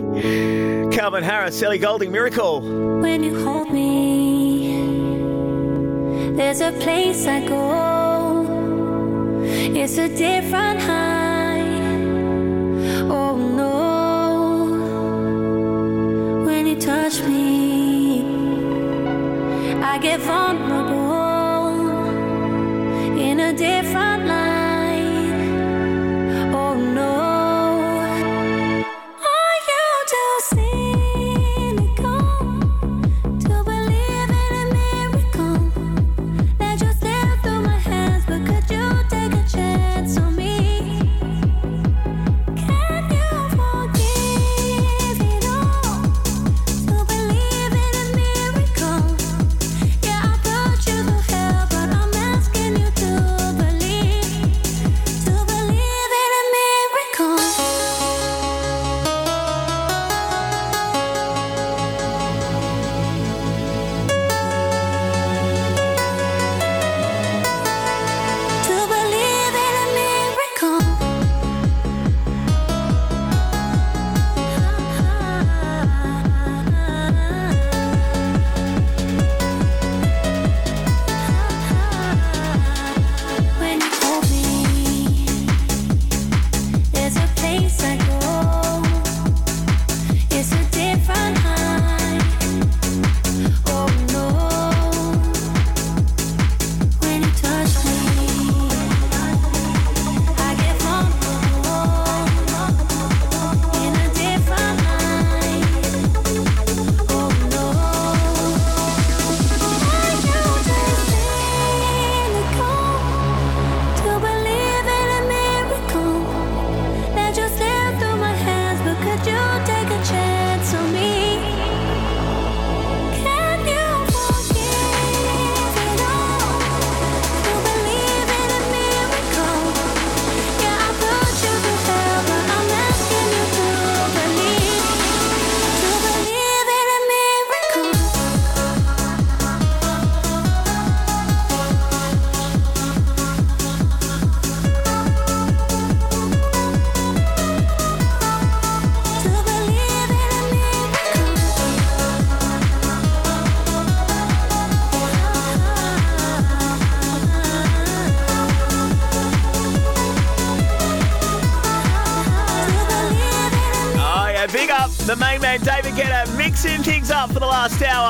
[0.93, 2.62] Calvin Harris, Ellie Goulding, Miracle.
[6.37, 8.45] There's a place I go.
[9.75, 10.76] It's a different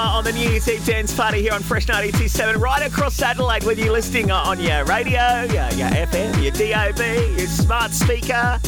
[0.06, 3.92] on the New Eve dance party here on Fresh 92.7, right across Adelaide, whether you're
[3.92, 8.60] listening on your radio, your, your FM, your DAB, your smart speaker,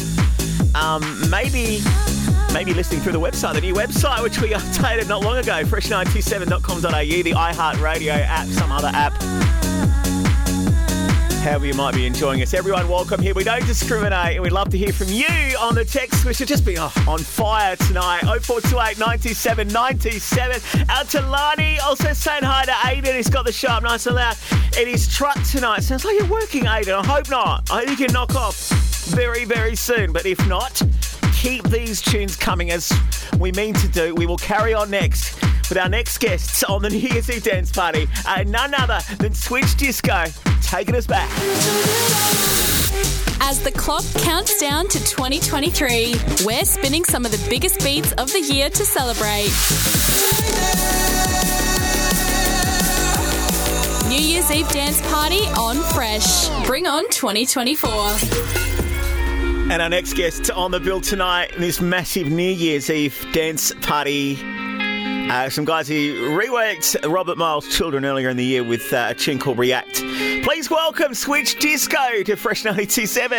[0.75, 1.81] um, maybe
[2.53, 7.23] maybe listening through the website, the new website, which we updated not long ago, fresh927.com.au,
[7.23, 9.18] the iHeartRadio app, some other app.
[11.39, 12.53] However, you might be enjoying us.
[12.53, 13.33] Everyone, welcome here.
[13.33, 15.25] We don't discriminate and we'd love to hear from you
[15.57, 18.23] on the text, which should just be oh, on fire tonight.
[18.23, 20.85] 0428 97 97.
[20.89, 23.15] Out to Lani, also saying hi to Aiden.
[23.15, 24.35] He's got the sharp nice and loud
[24.77, 25.83] in his truck tonight.
[25.83, 26.93] Sounds like you're working, Aiden.
[26.93, 27.71] I hope not.
[27.71, 28.69] I hope you can knock off
[29.07, 30.11] very, very soon.
[30.11, 30.81] But if not,
[31.33, 32.91] keep these tunes coming as
[33.39, 34.13] we mean to do.
[34.13, 35.39] We will carry on next
[35.69, 38.07] with our next guests on the New Year's Eve dance party.
[38.25, 40.25] Uh, none other than Switch Disco,
[40.61, 41.29] taking us back.
[43.41, 46.15] As the clock counts down to 2023,
[46.45, 49.49] we're spinning some of the biggest beats of the year to celebrate.
[54.09, 56.49] New Year's Eve dance party on Fresh.
[56.65, 57.91] Bring on 2024.
[59.71, 63.71] And our next guest on the bill tonight in this massive New Year's Eve dance
[63.81, 64.58] party.
[65.29, 69.13] Uh, some guys who reworked Robert Miles' Children earlier in the year with uh, a
[69.13, 69.97] tune called React.
[70.43, 73.37] Please welcome Switch Disco to Fresh 927.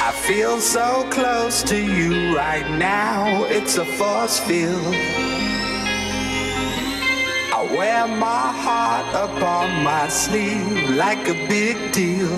[0.00, 4.94] I feel so close to you right now, it's a force field.
[7.52, 12.32] I wear my heart upon my sleeve like a big deal.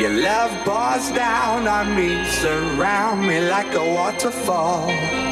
[0.00, 5.31] Your love pours down on me, surround me like a waterfall.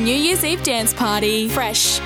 [0.00, 1.48] New Year's Eve dance party.
[1.50, 2.00] Fresh.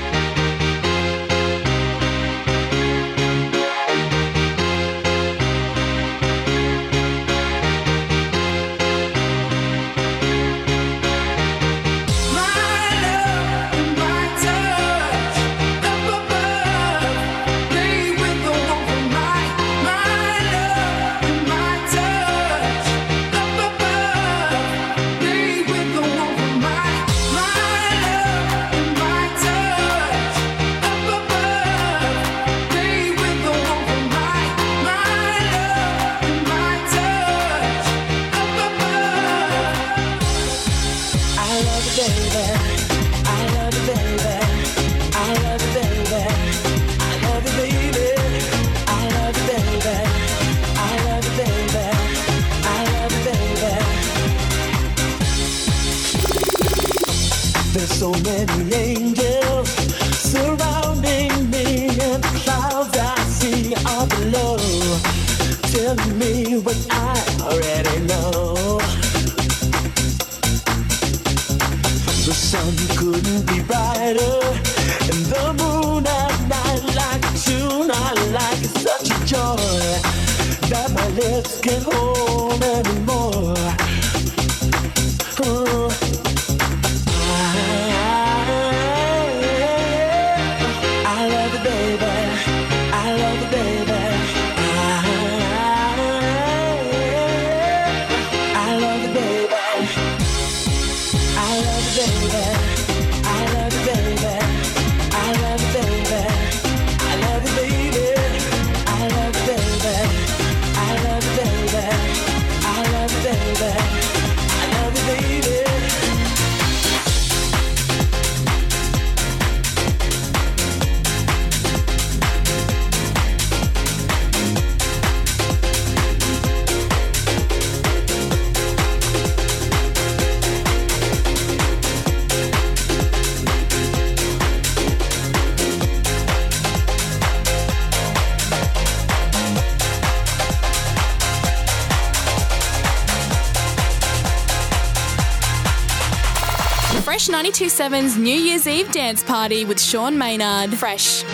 [147.44, 150.72] 927's New Year's Eve dance party with Sean Maynard.
[150.78, 151.24] Fresh.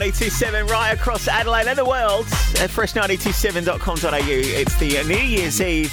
[0.00, 2.24] 927 right across Adelaide and the world
[2.58, 4.16] at fresh927.com.au.
[4.24, 5.92] It's the New Year's Eve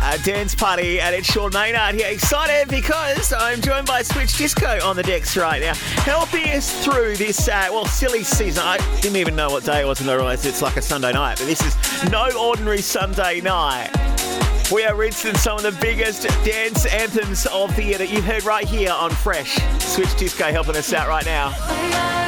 [0.00, 2.06] uh, dance party and it's Sean Maynard here.
[2.06, 5.74] Excited because I'm joined by Switch Disco on the decks right now,
[6.04, 8.62] helping us through this, uh, well, silly season.
[8.64, 11.12] I didn't even know what day it was and I realised it's like a Sunday
[11.12, 13.90] night, but this is no ordinary Sunday night.
[14.70, 18.44] We are rinsing some of the biggest dance anthems of the year that you've heard
[18.44, 19.58] right here on Fresh.
[19.80, 22.23] Switch Disco helping us out right now.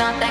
[0.00, 0.29] not that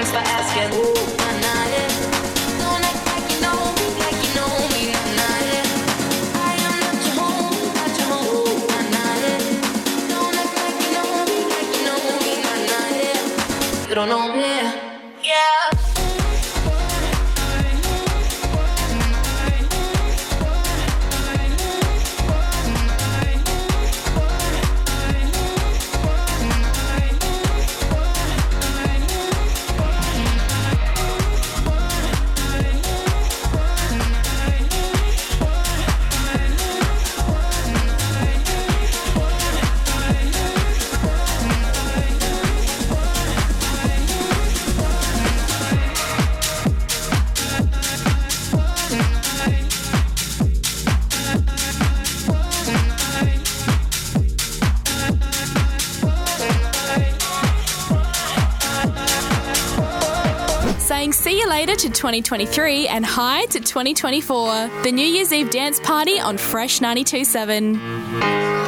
[61.91, 64.67] 2023 and high to 2024.
[64.83, 68.58] The New Year's Eve dance party on Fresh 92.7.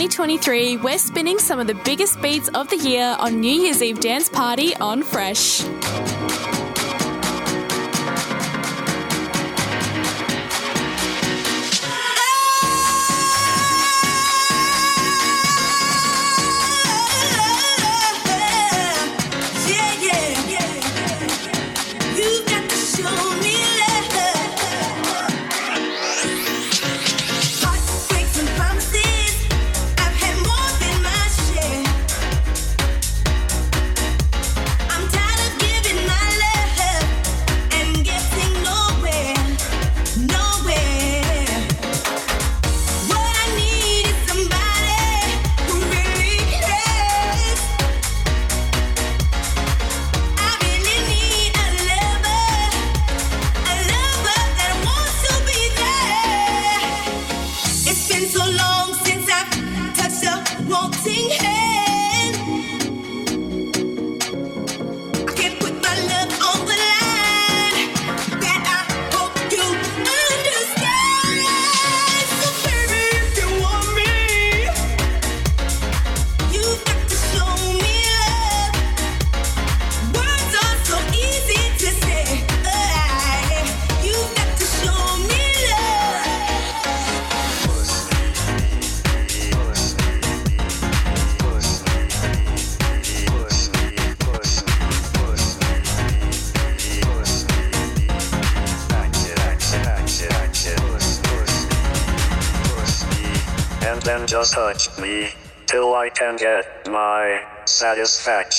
[0.00, 4.00] 2023, we're spinning some of the biggest beats of the year on New Year's Eve
[4.00, 5.62] Dance Party on Fresh.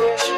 [0.00, 0.29] fresh.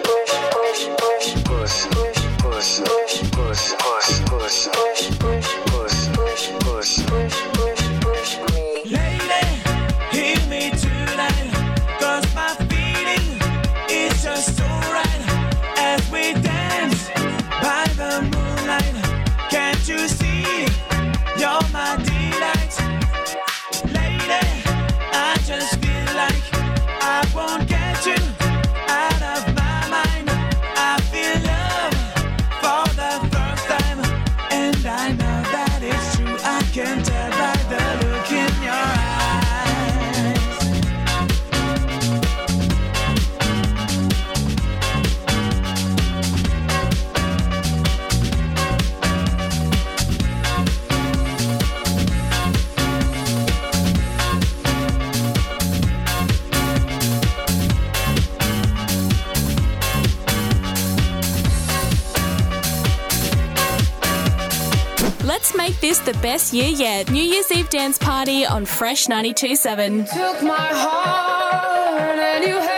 [66.12, 67.10] The best year yet.
[67.10, 70.08] New Year's Eve dance party on Fresh 92.7.
[70.10, 72.71] Took my heart and you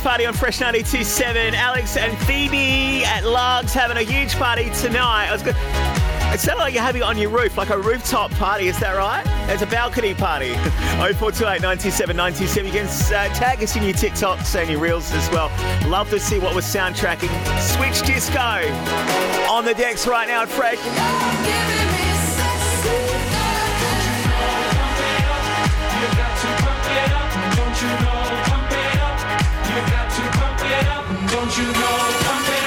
[0.00, 1.52] Year's dance party on Fresh 92.7.
[1.52, 5.28] Alex and Phoebe at Largs having a huge party tonight.
[5.28, 5.56] I was good.
[6.32, 8.68] It sounded like you're having it on your roof, like a rooftop party.
[8.68, 9.24] Is that right?
[9.50, 10.54] It's a balcony party.
[11.00, 12.66] 0428 97 97.
[12.66, 15.50] You can uh, tag us in your TikToks and your Reels as well.
[15.88, 17.30] Love to see what we're soundtracking.
[17.60, 18.40] Switch Disco
[19.50, 20.78] on the decks right now at Fresh.
[27.56, 28.19] Don't you know,
[31.30, 32.59] Don't you know?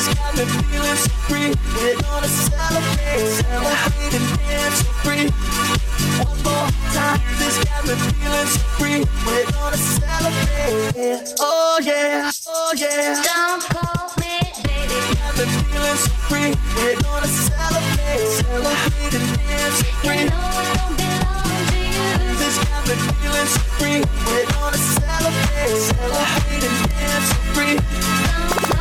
[0.00, 1.52] This got me feeling so free.
[1.76, 5.28] We're gonna celebrate, celebrate and dance so free.
[6.24, 7.20] One more time.
[7.36, 9.04] This got me feeling so free.
[9.26, 11.36] We're gonna celebrate.
[11.38, 13.20] Oh yeah, oh yeah.
[13.28, 14.96] Don't call me baby.
[15.20, 16.56] Got me feeling so free.
[16.80, 20.24] We're gonna celebrate, celebrate and dance so free.
[22.40, 24.00] This got me feeling so free.
[24.24, 27.76] We're gonna celebrate, celebrate and dance so free.
[27.76, 28.79] Got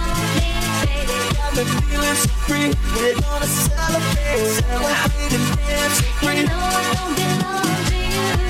[1.65, 2.69] me feeling so free.
[2.95, 6.44] We're gonna celebrate, celebrate and dance so free.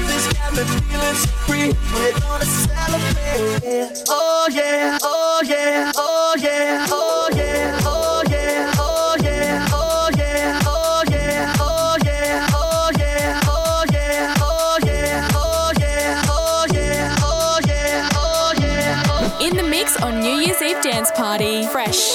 [0.08, 1.68] This got me feeling so free.
[1.94, 4.04] We're gonna celebrate.
[4.10, 11.08] Oh yeah, oh yeah, oh yeah, oh yeah, oh yeah, oh yeah, oh yeah, oh
[11.12, 18.12] yeah, oh yeah, oh yeah, oh yeah, oh yeah, oh yeah, oh yeah, oh yeah,
[18.16, 19.48] oh yeah.
[19.48, 21.66] In the mix on New Year's Eve dance party.
[21.68, 22.09] Fresh.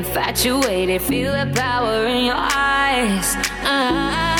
[0.00, 3.36] infatuated, feel the power in your eyes.
[3.36, 4.39] Uh-huh.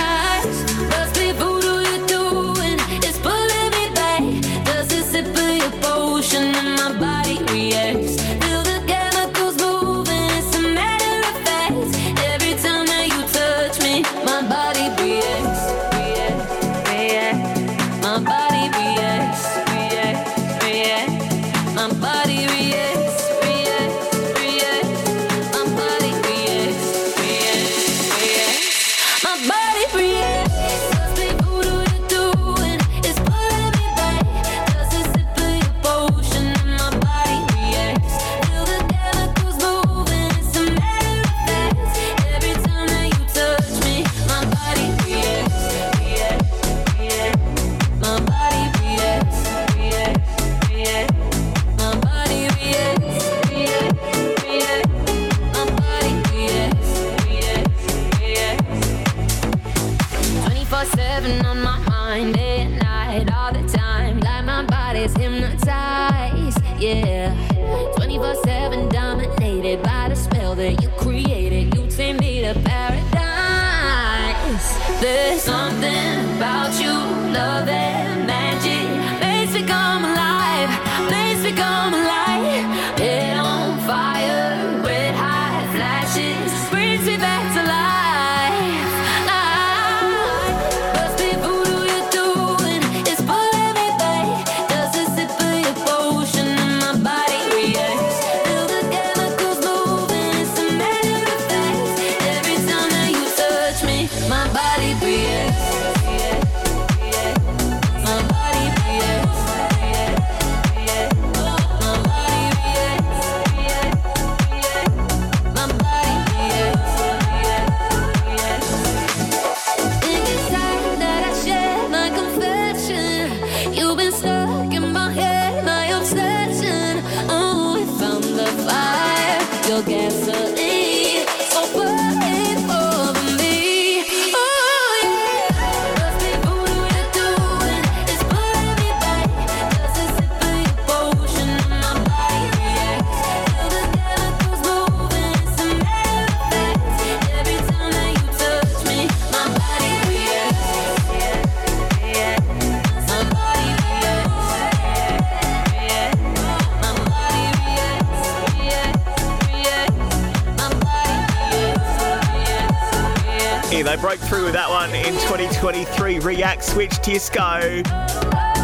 [166.23, 167.83] React, Switch, Disco.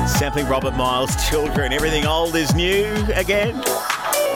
[0.06, 1.72] Sampling Robert Miles' children.
[1.72, 2.84] Everything old is new
[3.14, 3.60] again.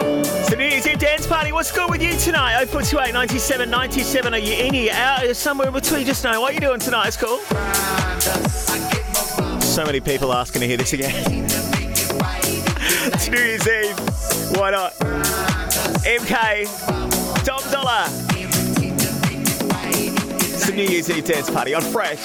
[0.01, 1.53] It's New Year's Eve dance party.
[1.53, 2.65] What's good with you tonight?
[2.67, 4.35] 0428 97 97.
[4.35, 4.75] Are you in?
[4.75, 5.37] here out?
[5.37, 6.07] Somewhere in between?
[6.07, 7.09] Just know what are you doing tonight.
[7.09, 7.39] It's cool.
[9.61, 11.13] So many people asking to hear this again.
[13.13, 13.99] it's New Year's Eve.
[14.57, 14.95] Why not?
[16.05, 18.30] MK, Dom Dolla
[20.71, 22.19] the New Year's Eve dance party on Fresh.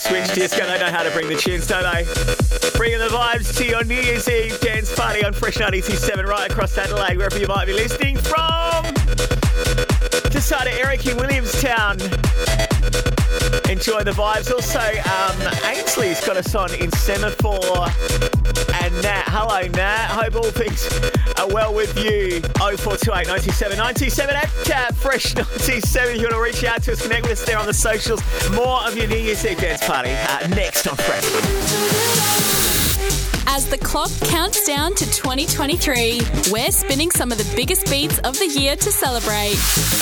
[0.00, 0.66] Switch Disco.
[0.66, 2.04] They know how to bring the tunes, don't they?
[2.78, 6.76] Bringing the vibes to your New Year's Eve dance party on Fresh 92.7 right across
[6.78, 8.82] Adelaide, wherever you might be listening from.
[10.30, 12.00] Just side of Eric in Williamstown.
[13.68, 14.50] Enjoy the vibes.
[14.50, 17.86] Also, um, Ainsley's got us on in Semaphore.
[18.82, 20.06] And Nat, hello Nat.
[20.08, 20.88] Hope all things
[21.40, 22.40] are well with you.
[22.40, 26.14] 0428 97 97 at uh, Fresh 97.
[26.14, 28.20] If you want to reach out to us, connect with us there on the socials.
[28.50, 31.24] More of your New Year's Eve dance party uh, next on Fresh.
[33.46, 36.20] As the clock counts down to 2023,
[36.52, 39.99] we're spinning some of the biggest beats of the year to celebrate.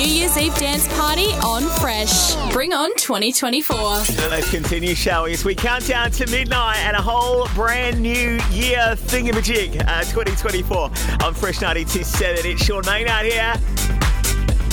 [0.00, 2.34] New Year's Eve dance party on Fresh.
[2.54, 3.98] Bring on 2024.
[3.98, 5.34] So let's continue, shall we?
[5.34, 10.78] As we count down to midnight and a whole brand new year thingamajig, uh, 2024
[11.22, 12.46] on Fresh 92.7.
[12.46, 13.52] It's Sean Maynard here.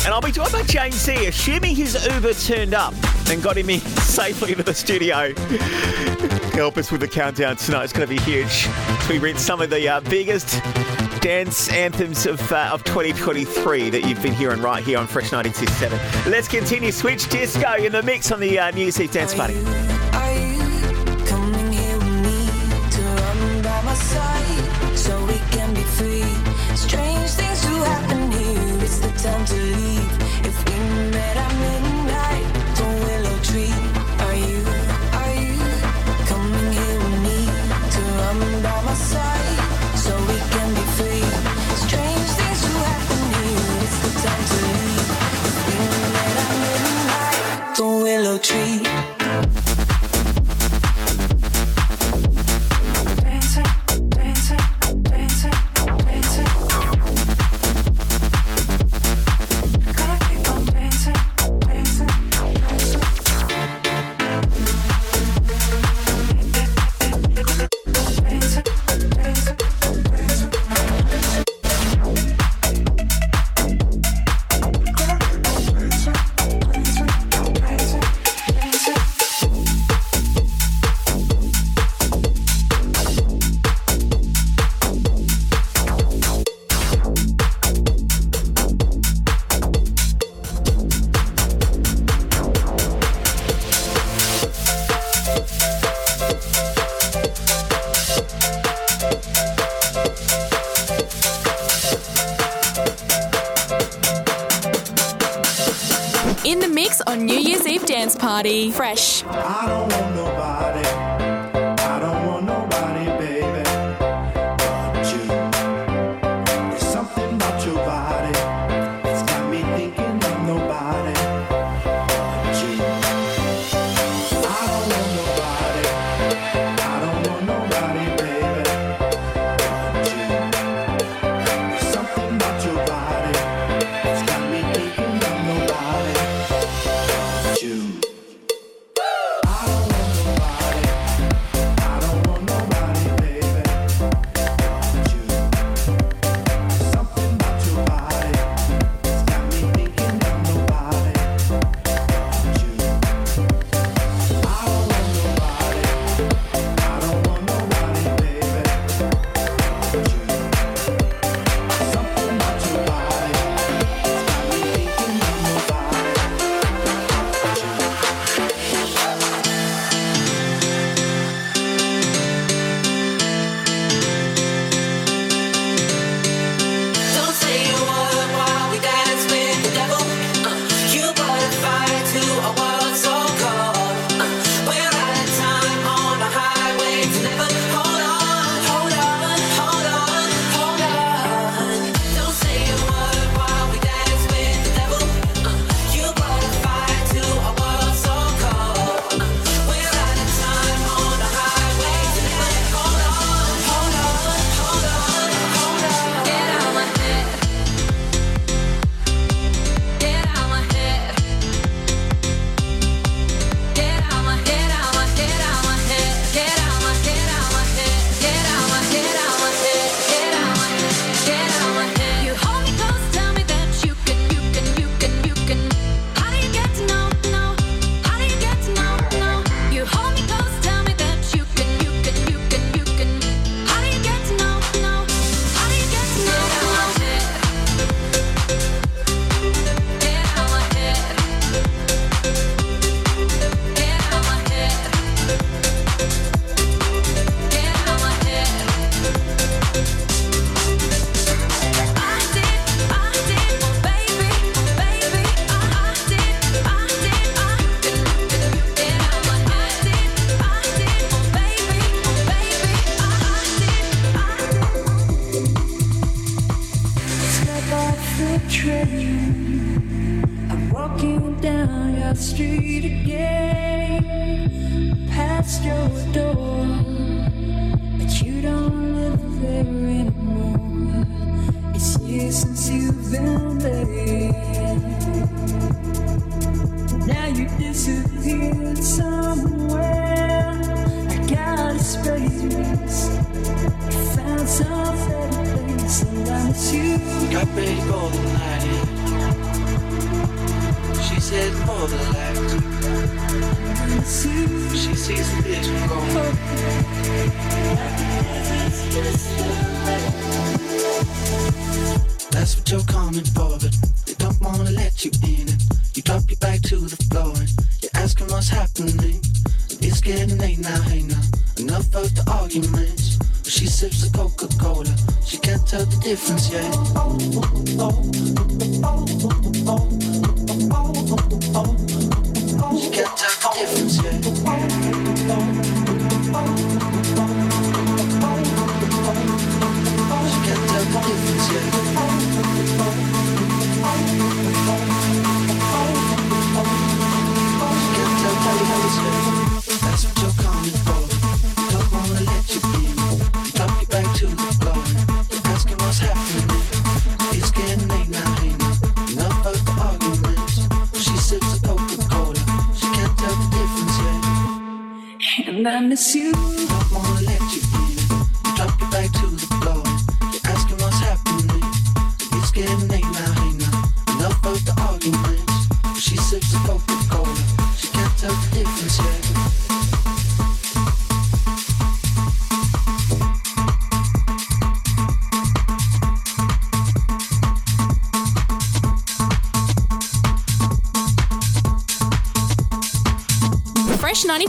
[0.06, 2.94] And I'll be joined by James C, assuming his Uber turned up
[3.30, 5.34] and got him in safely to the studio.
[6.54, 7.84] Help us with the countdown tonight.
[7.84, 8.70] It's going to be huge.
[9.10, 10.62] We read some of the uh, biggest
[11.28, 16.32] dance anthems of, uh, of 2023 that you've been hearing right here on Fresh 967.
[16.32, 16.90] Let's continue.
[16.90, 19.87] Switch Disco in the mix on the uh, New Year's Eve dance party.
[48.40, 49.77] Tree.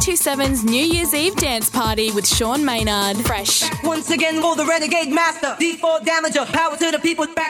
[0.09, 3.19] 927's New Year's Eve dance party with Sean Maynard.
[3.27, 3.65] Fresh.
[3.85, 5.49] Once again, roll the renegade master.
[5.61, 6.47] D4 damager.
[6.51, 7.27] Power to the people.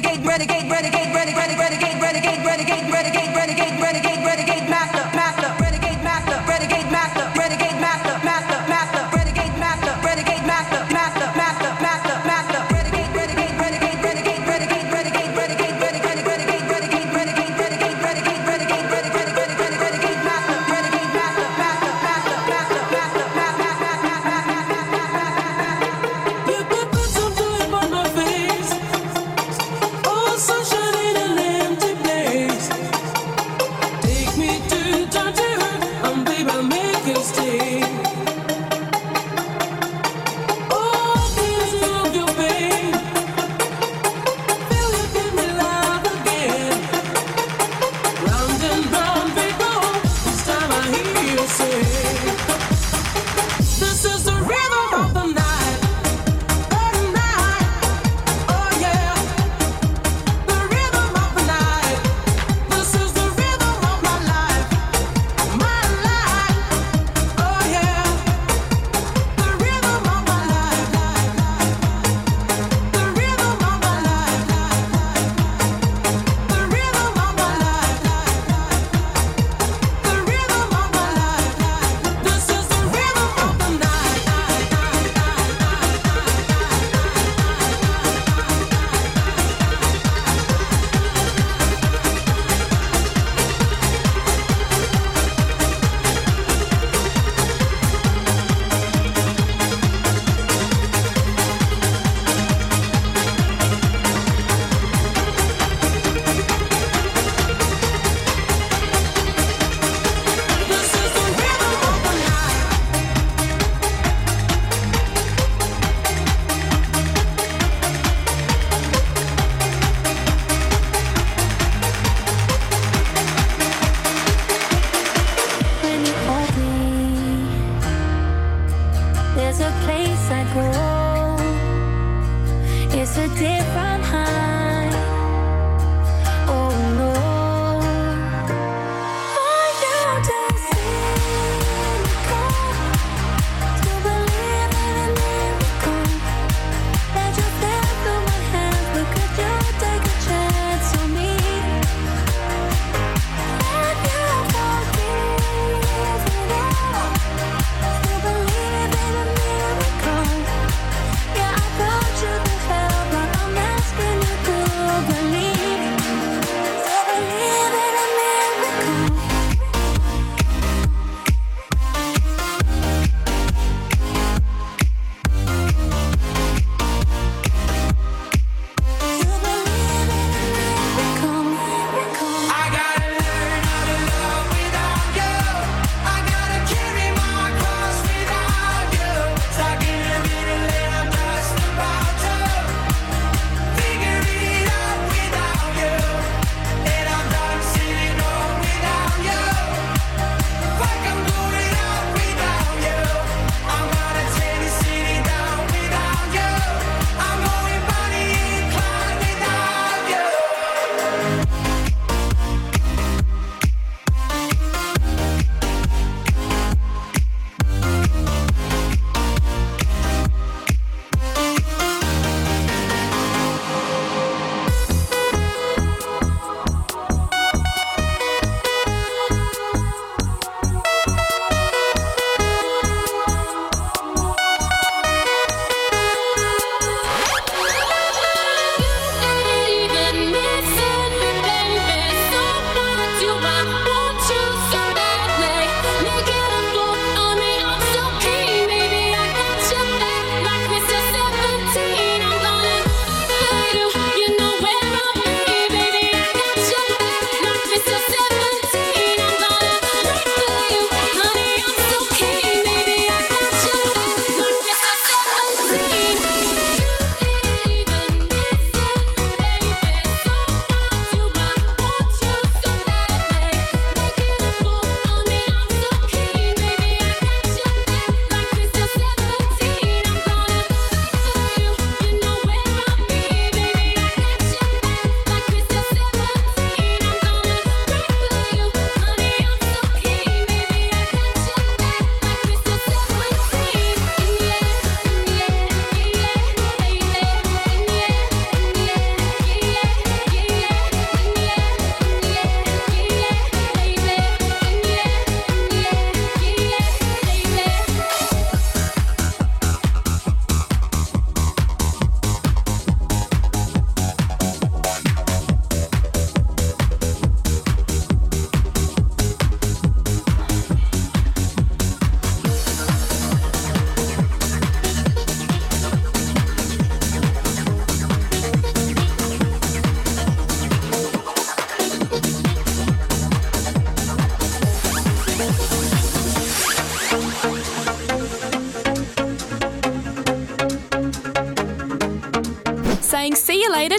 [0.00, 4.99] renegade, renegade, renegade, renegade, renegade, renegade, renegade, renegade, renegade, renegade, master.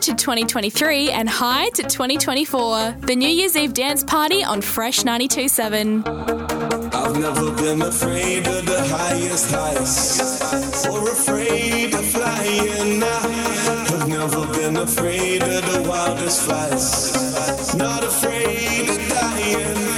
[0.01, 2.95] to 2023 and hi to 2024.
[3.01, 6.03] The New Year's Eve dance party on Fresh 927.
[6.07, 13.03] I've never been afraid of the highest heights or afraid of flying.
[13.03, 19.90] I've never been afraid of the wildest flights, not afraid of dying.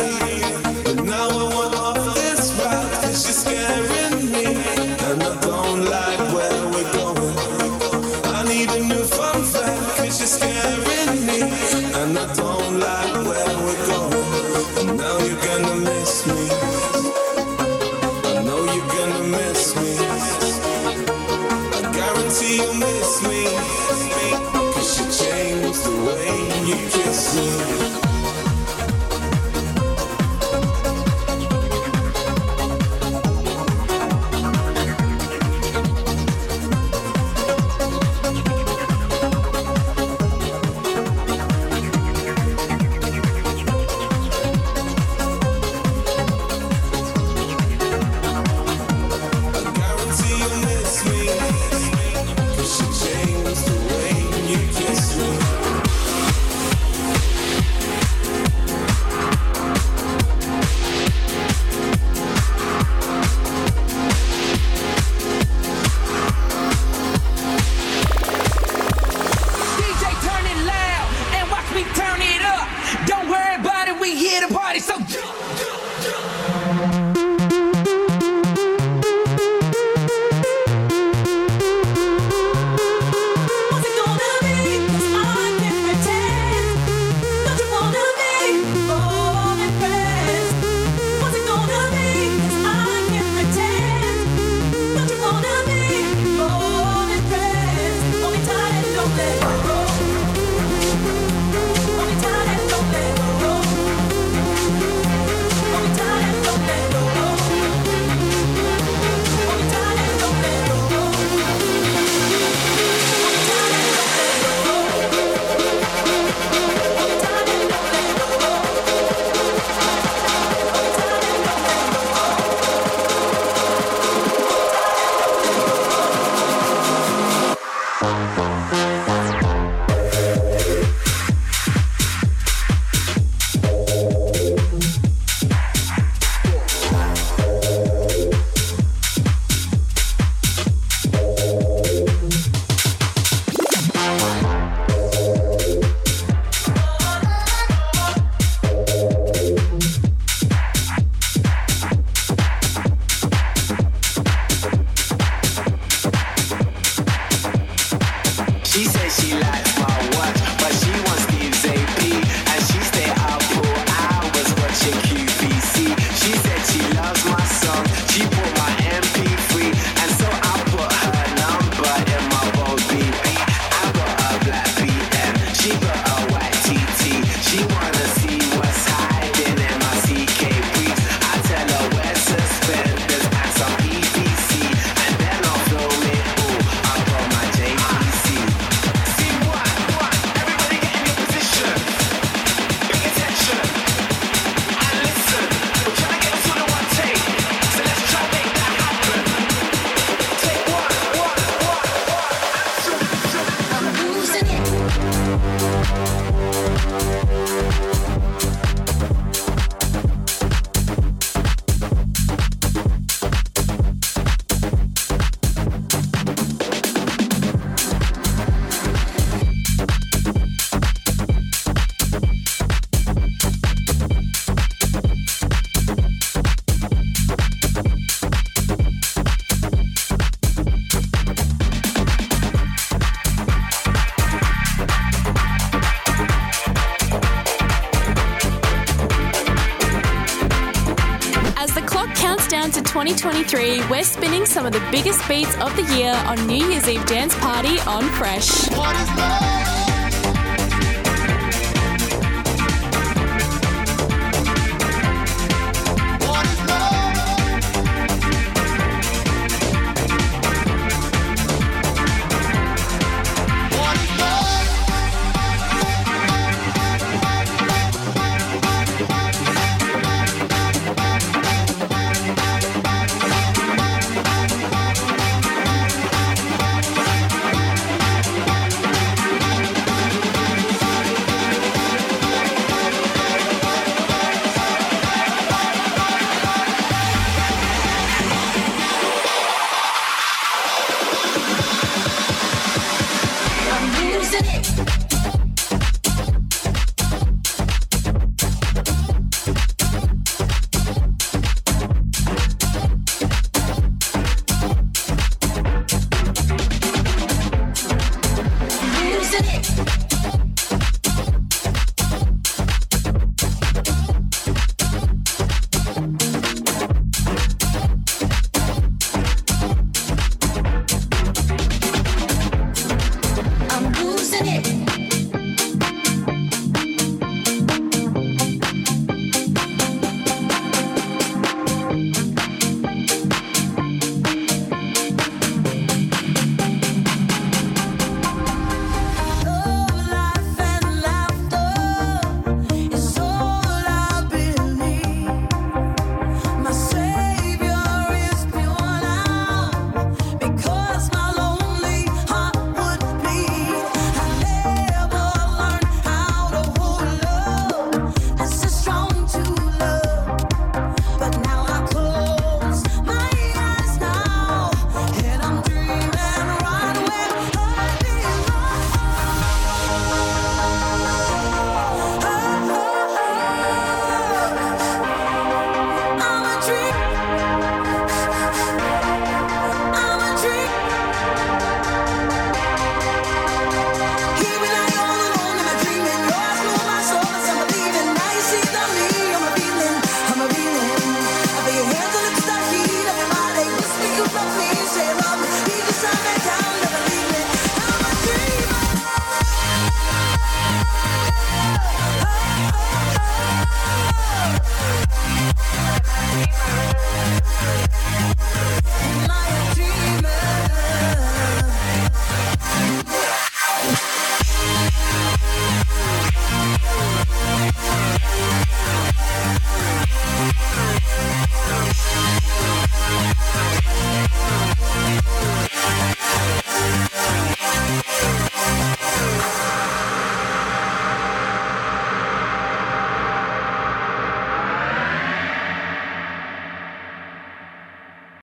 [243.05, 247.05] 2023, we're spinning some of the biggest beats of the year on New Year's Eve
[247.05, 248.69] Dance Party on Fresh.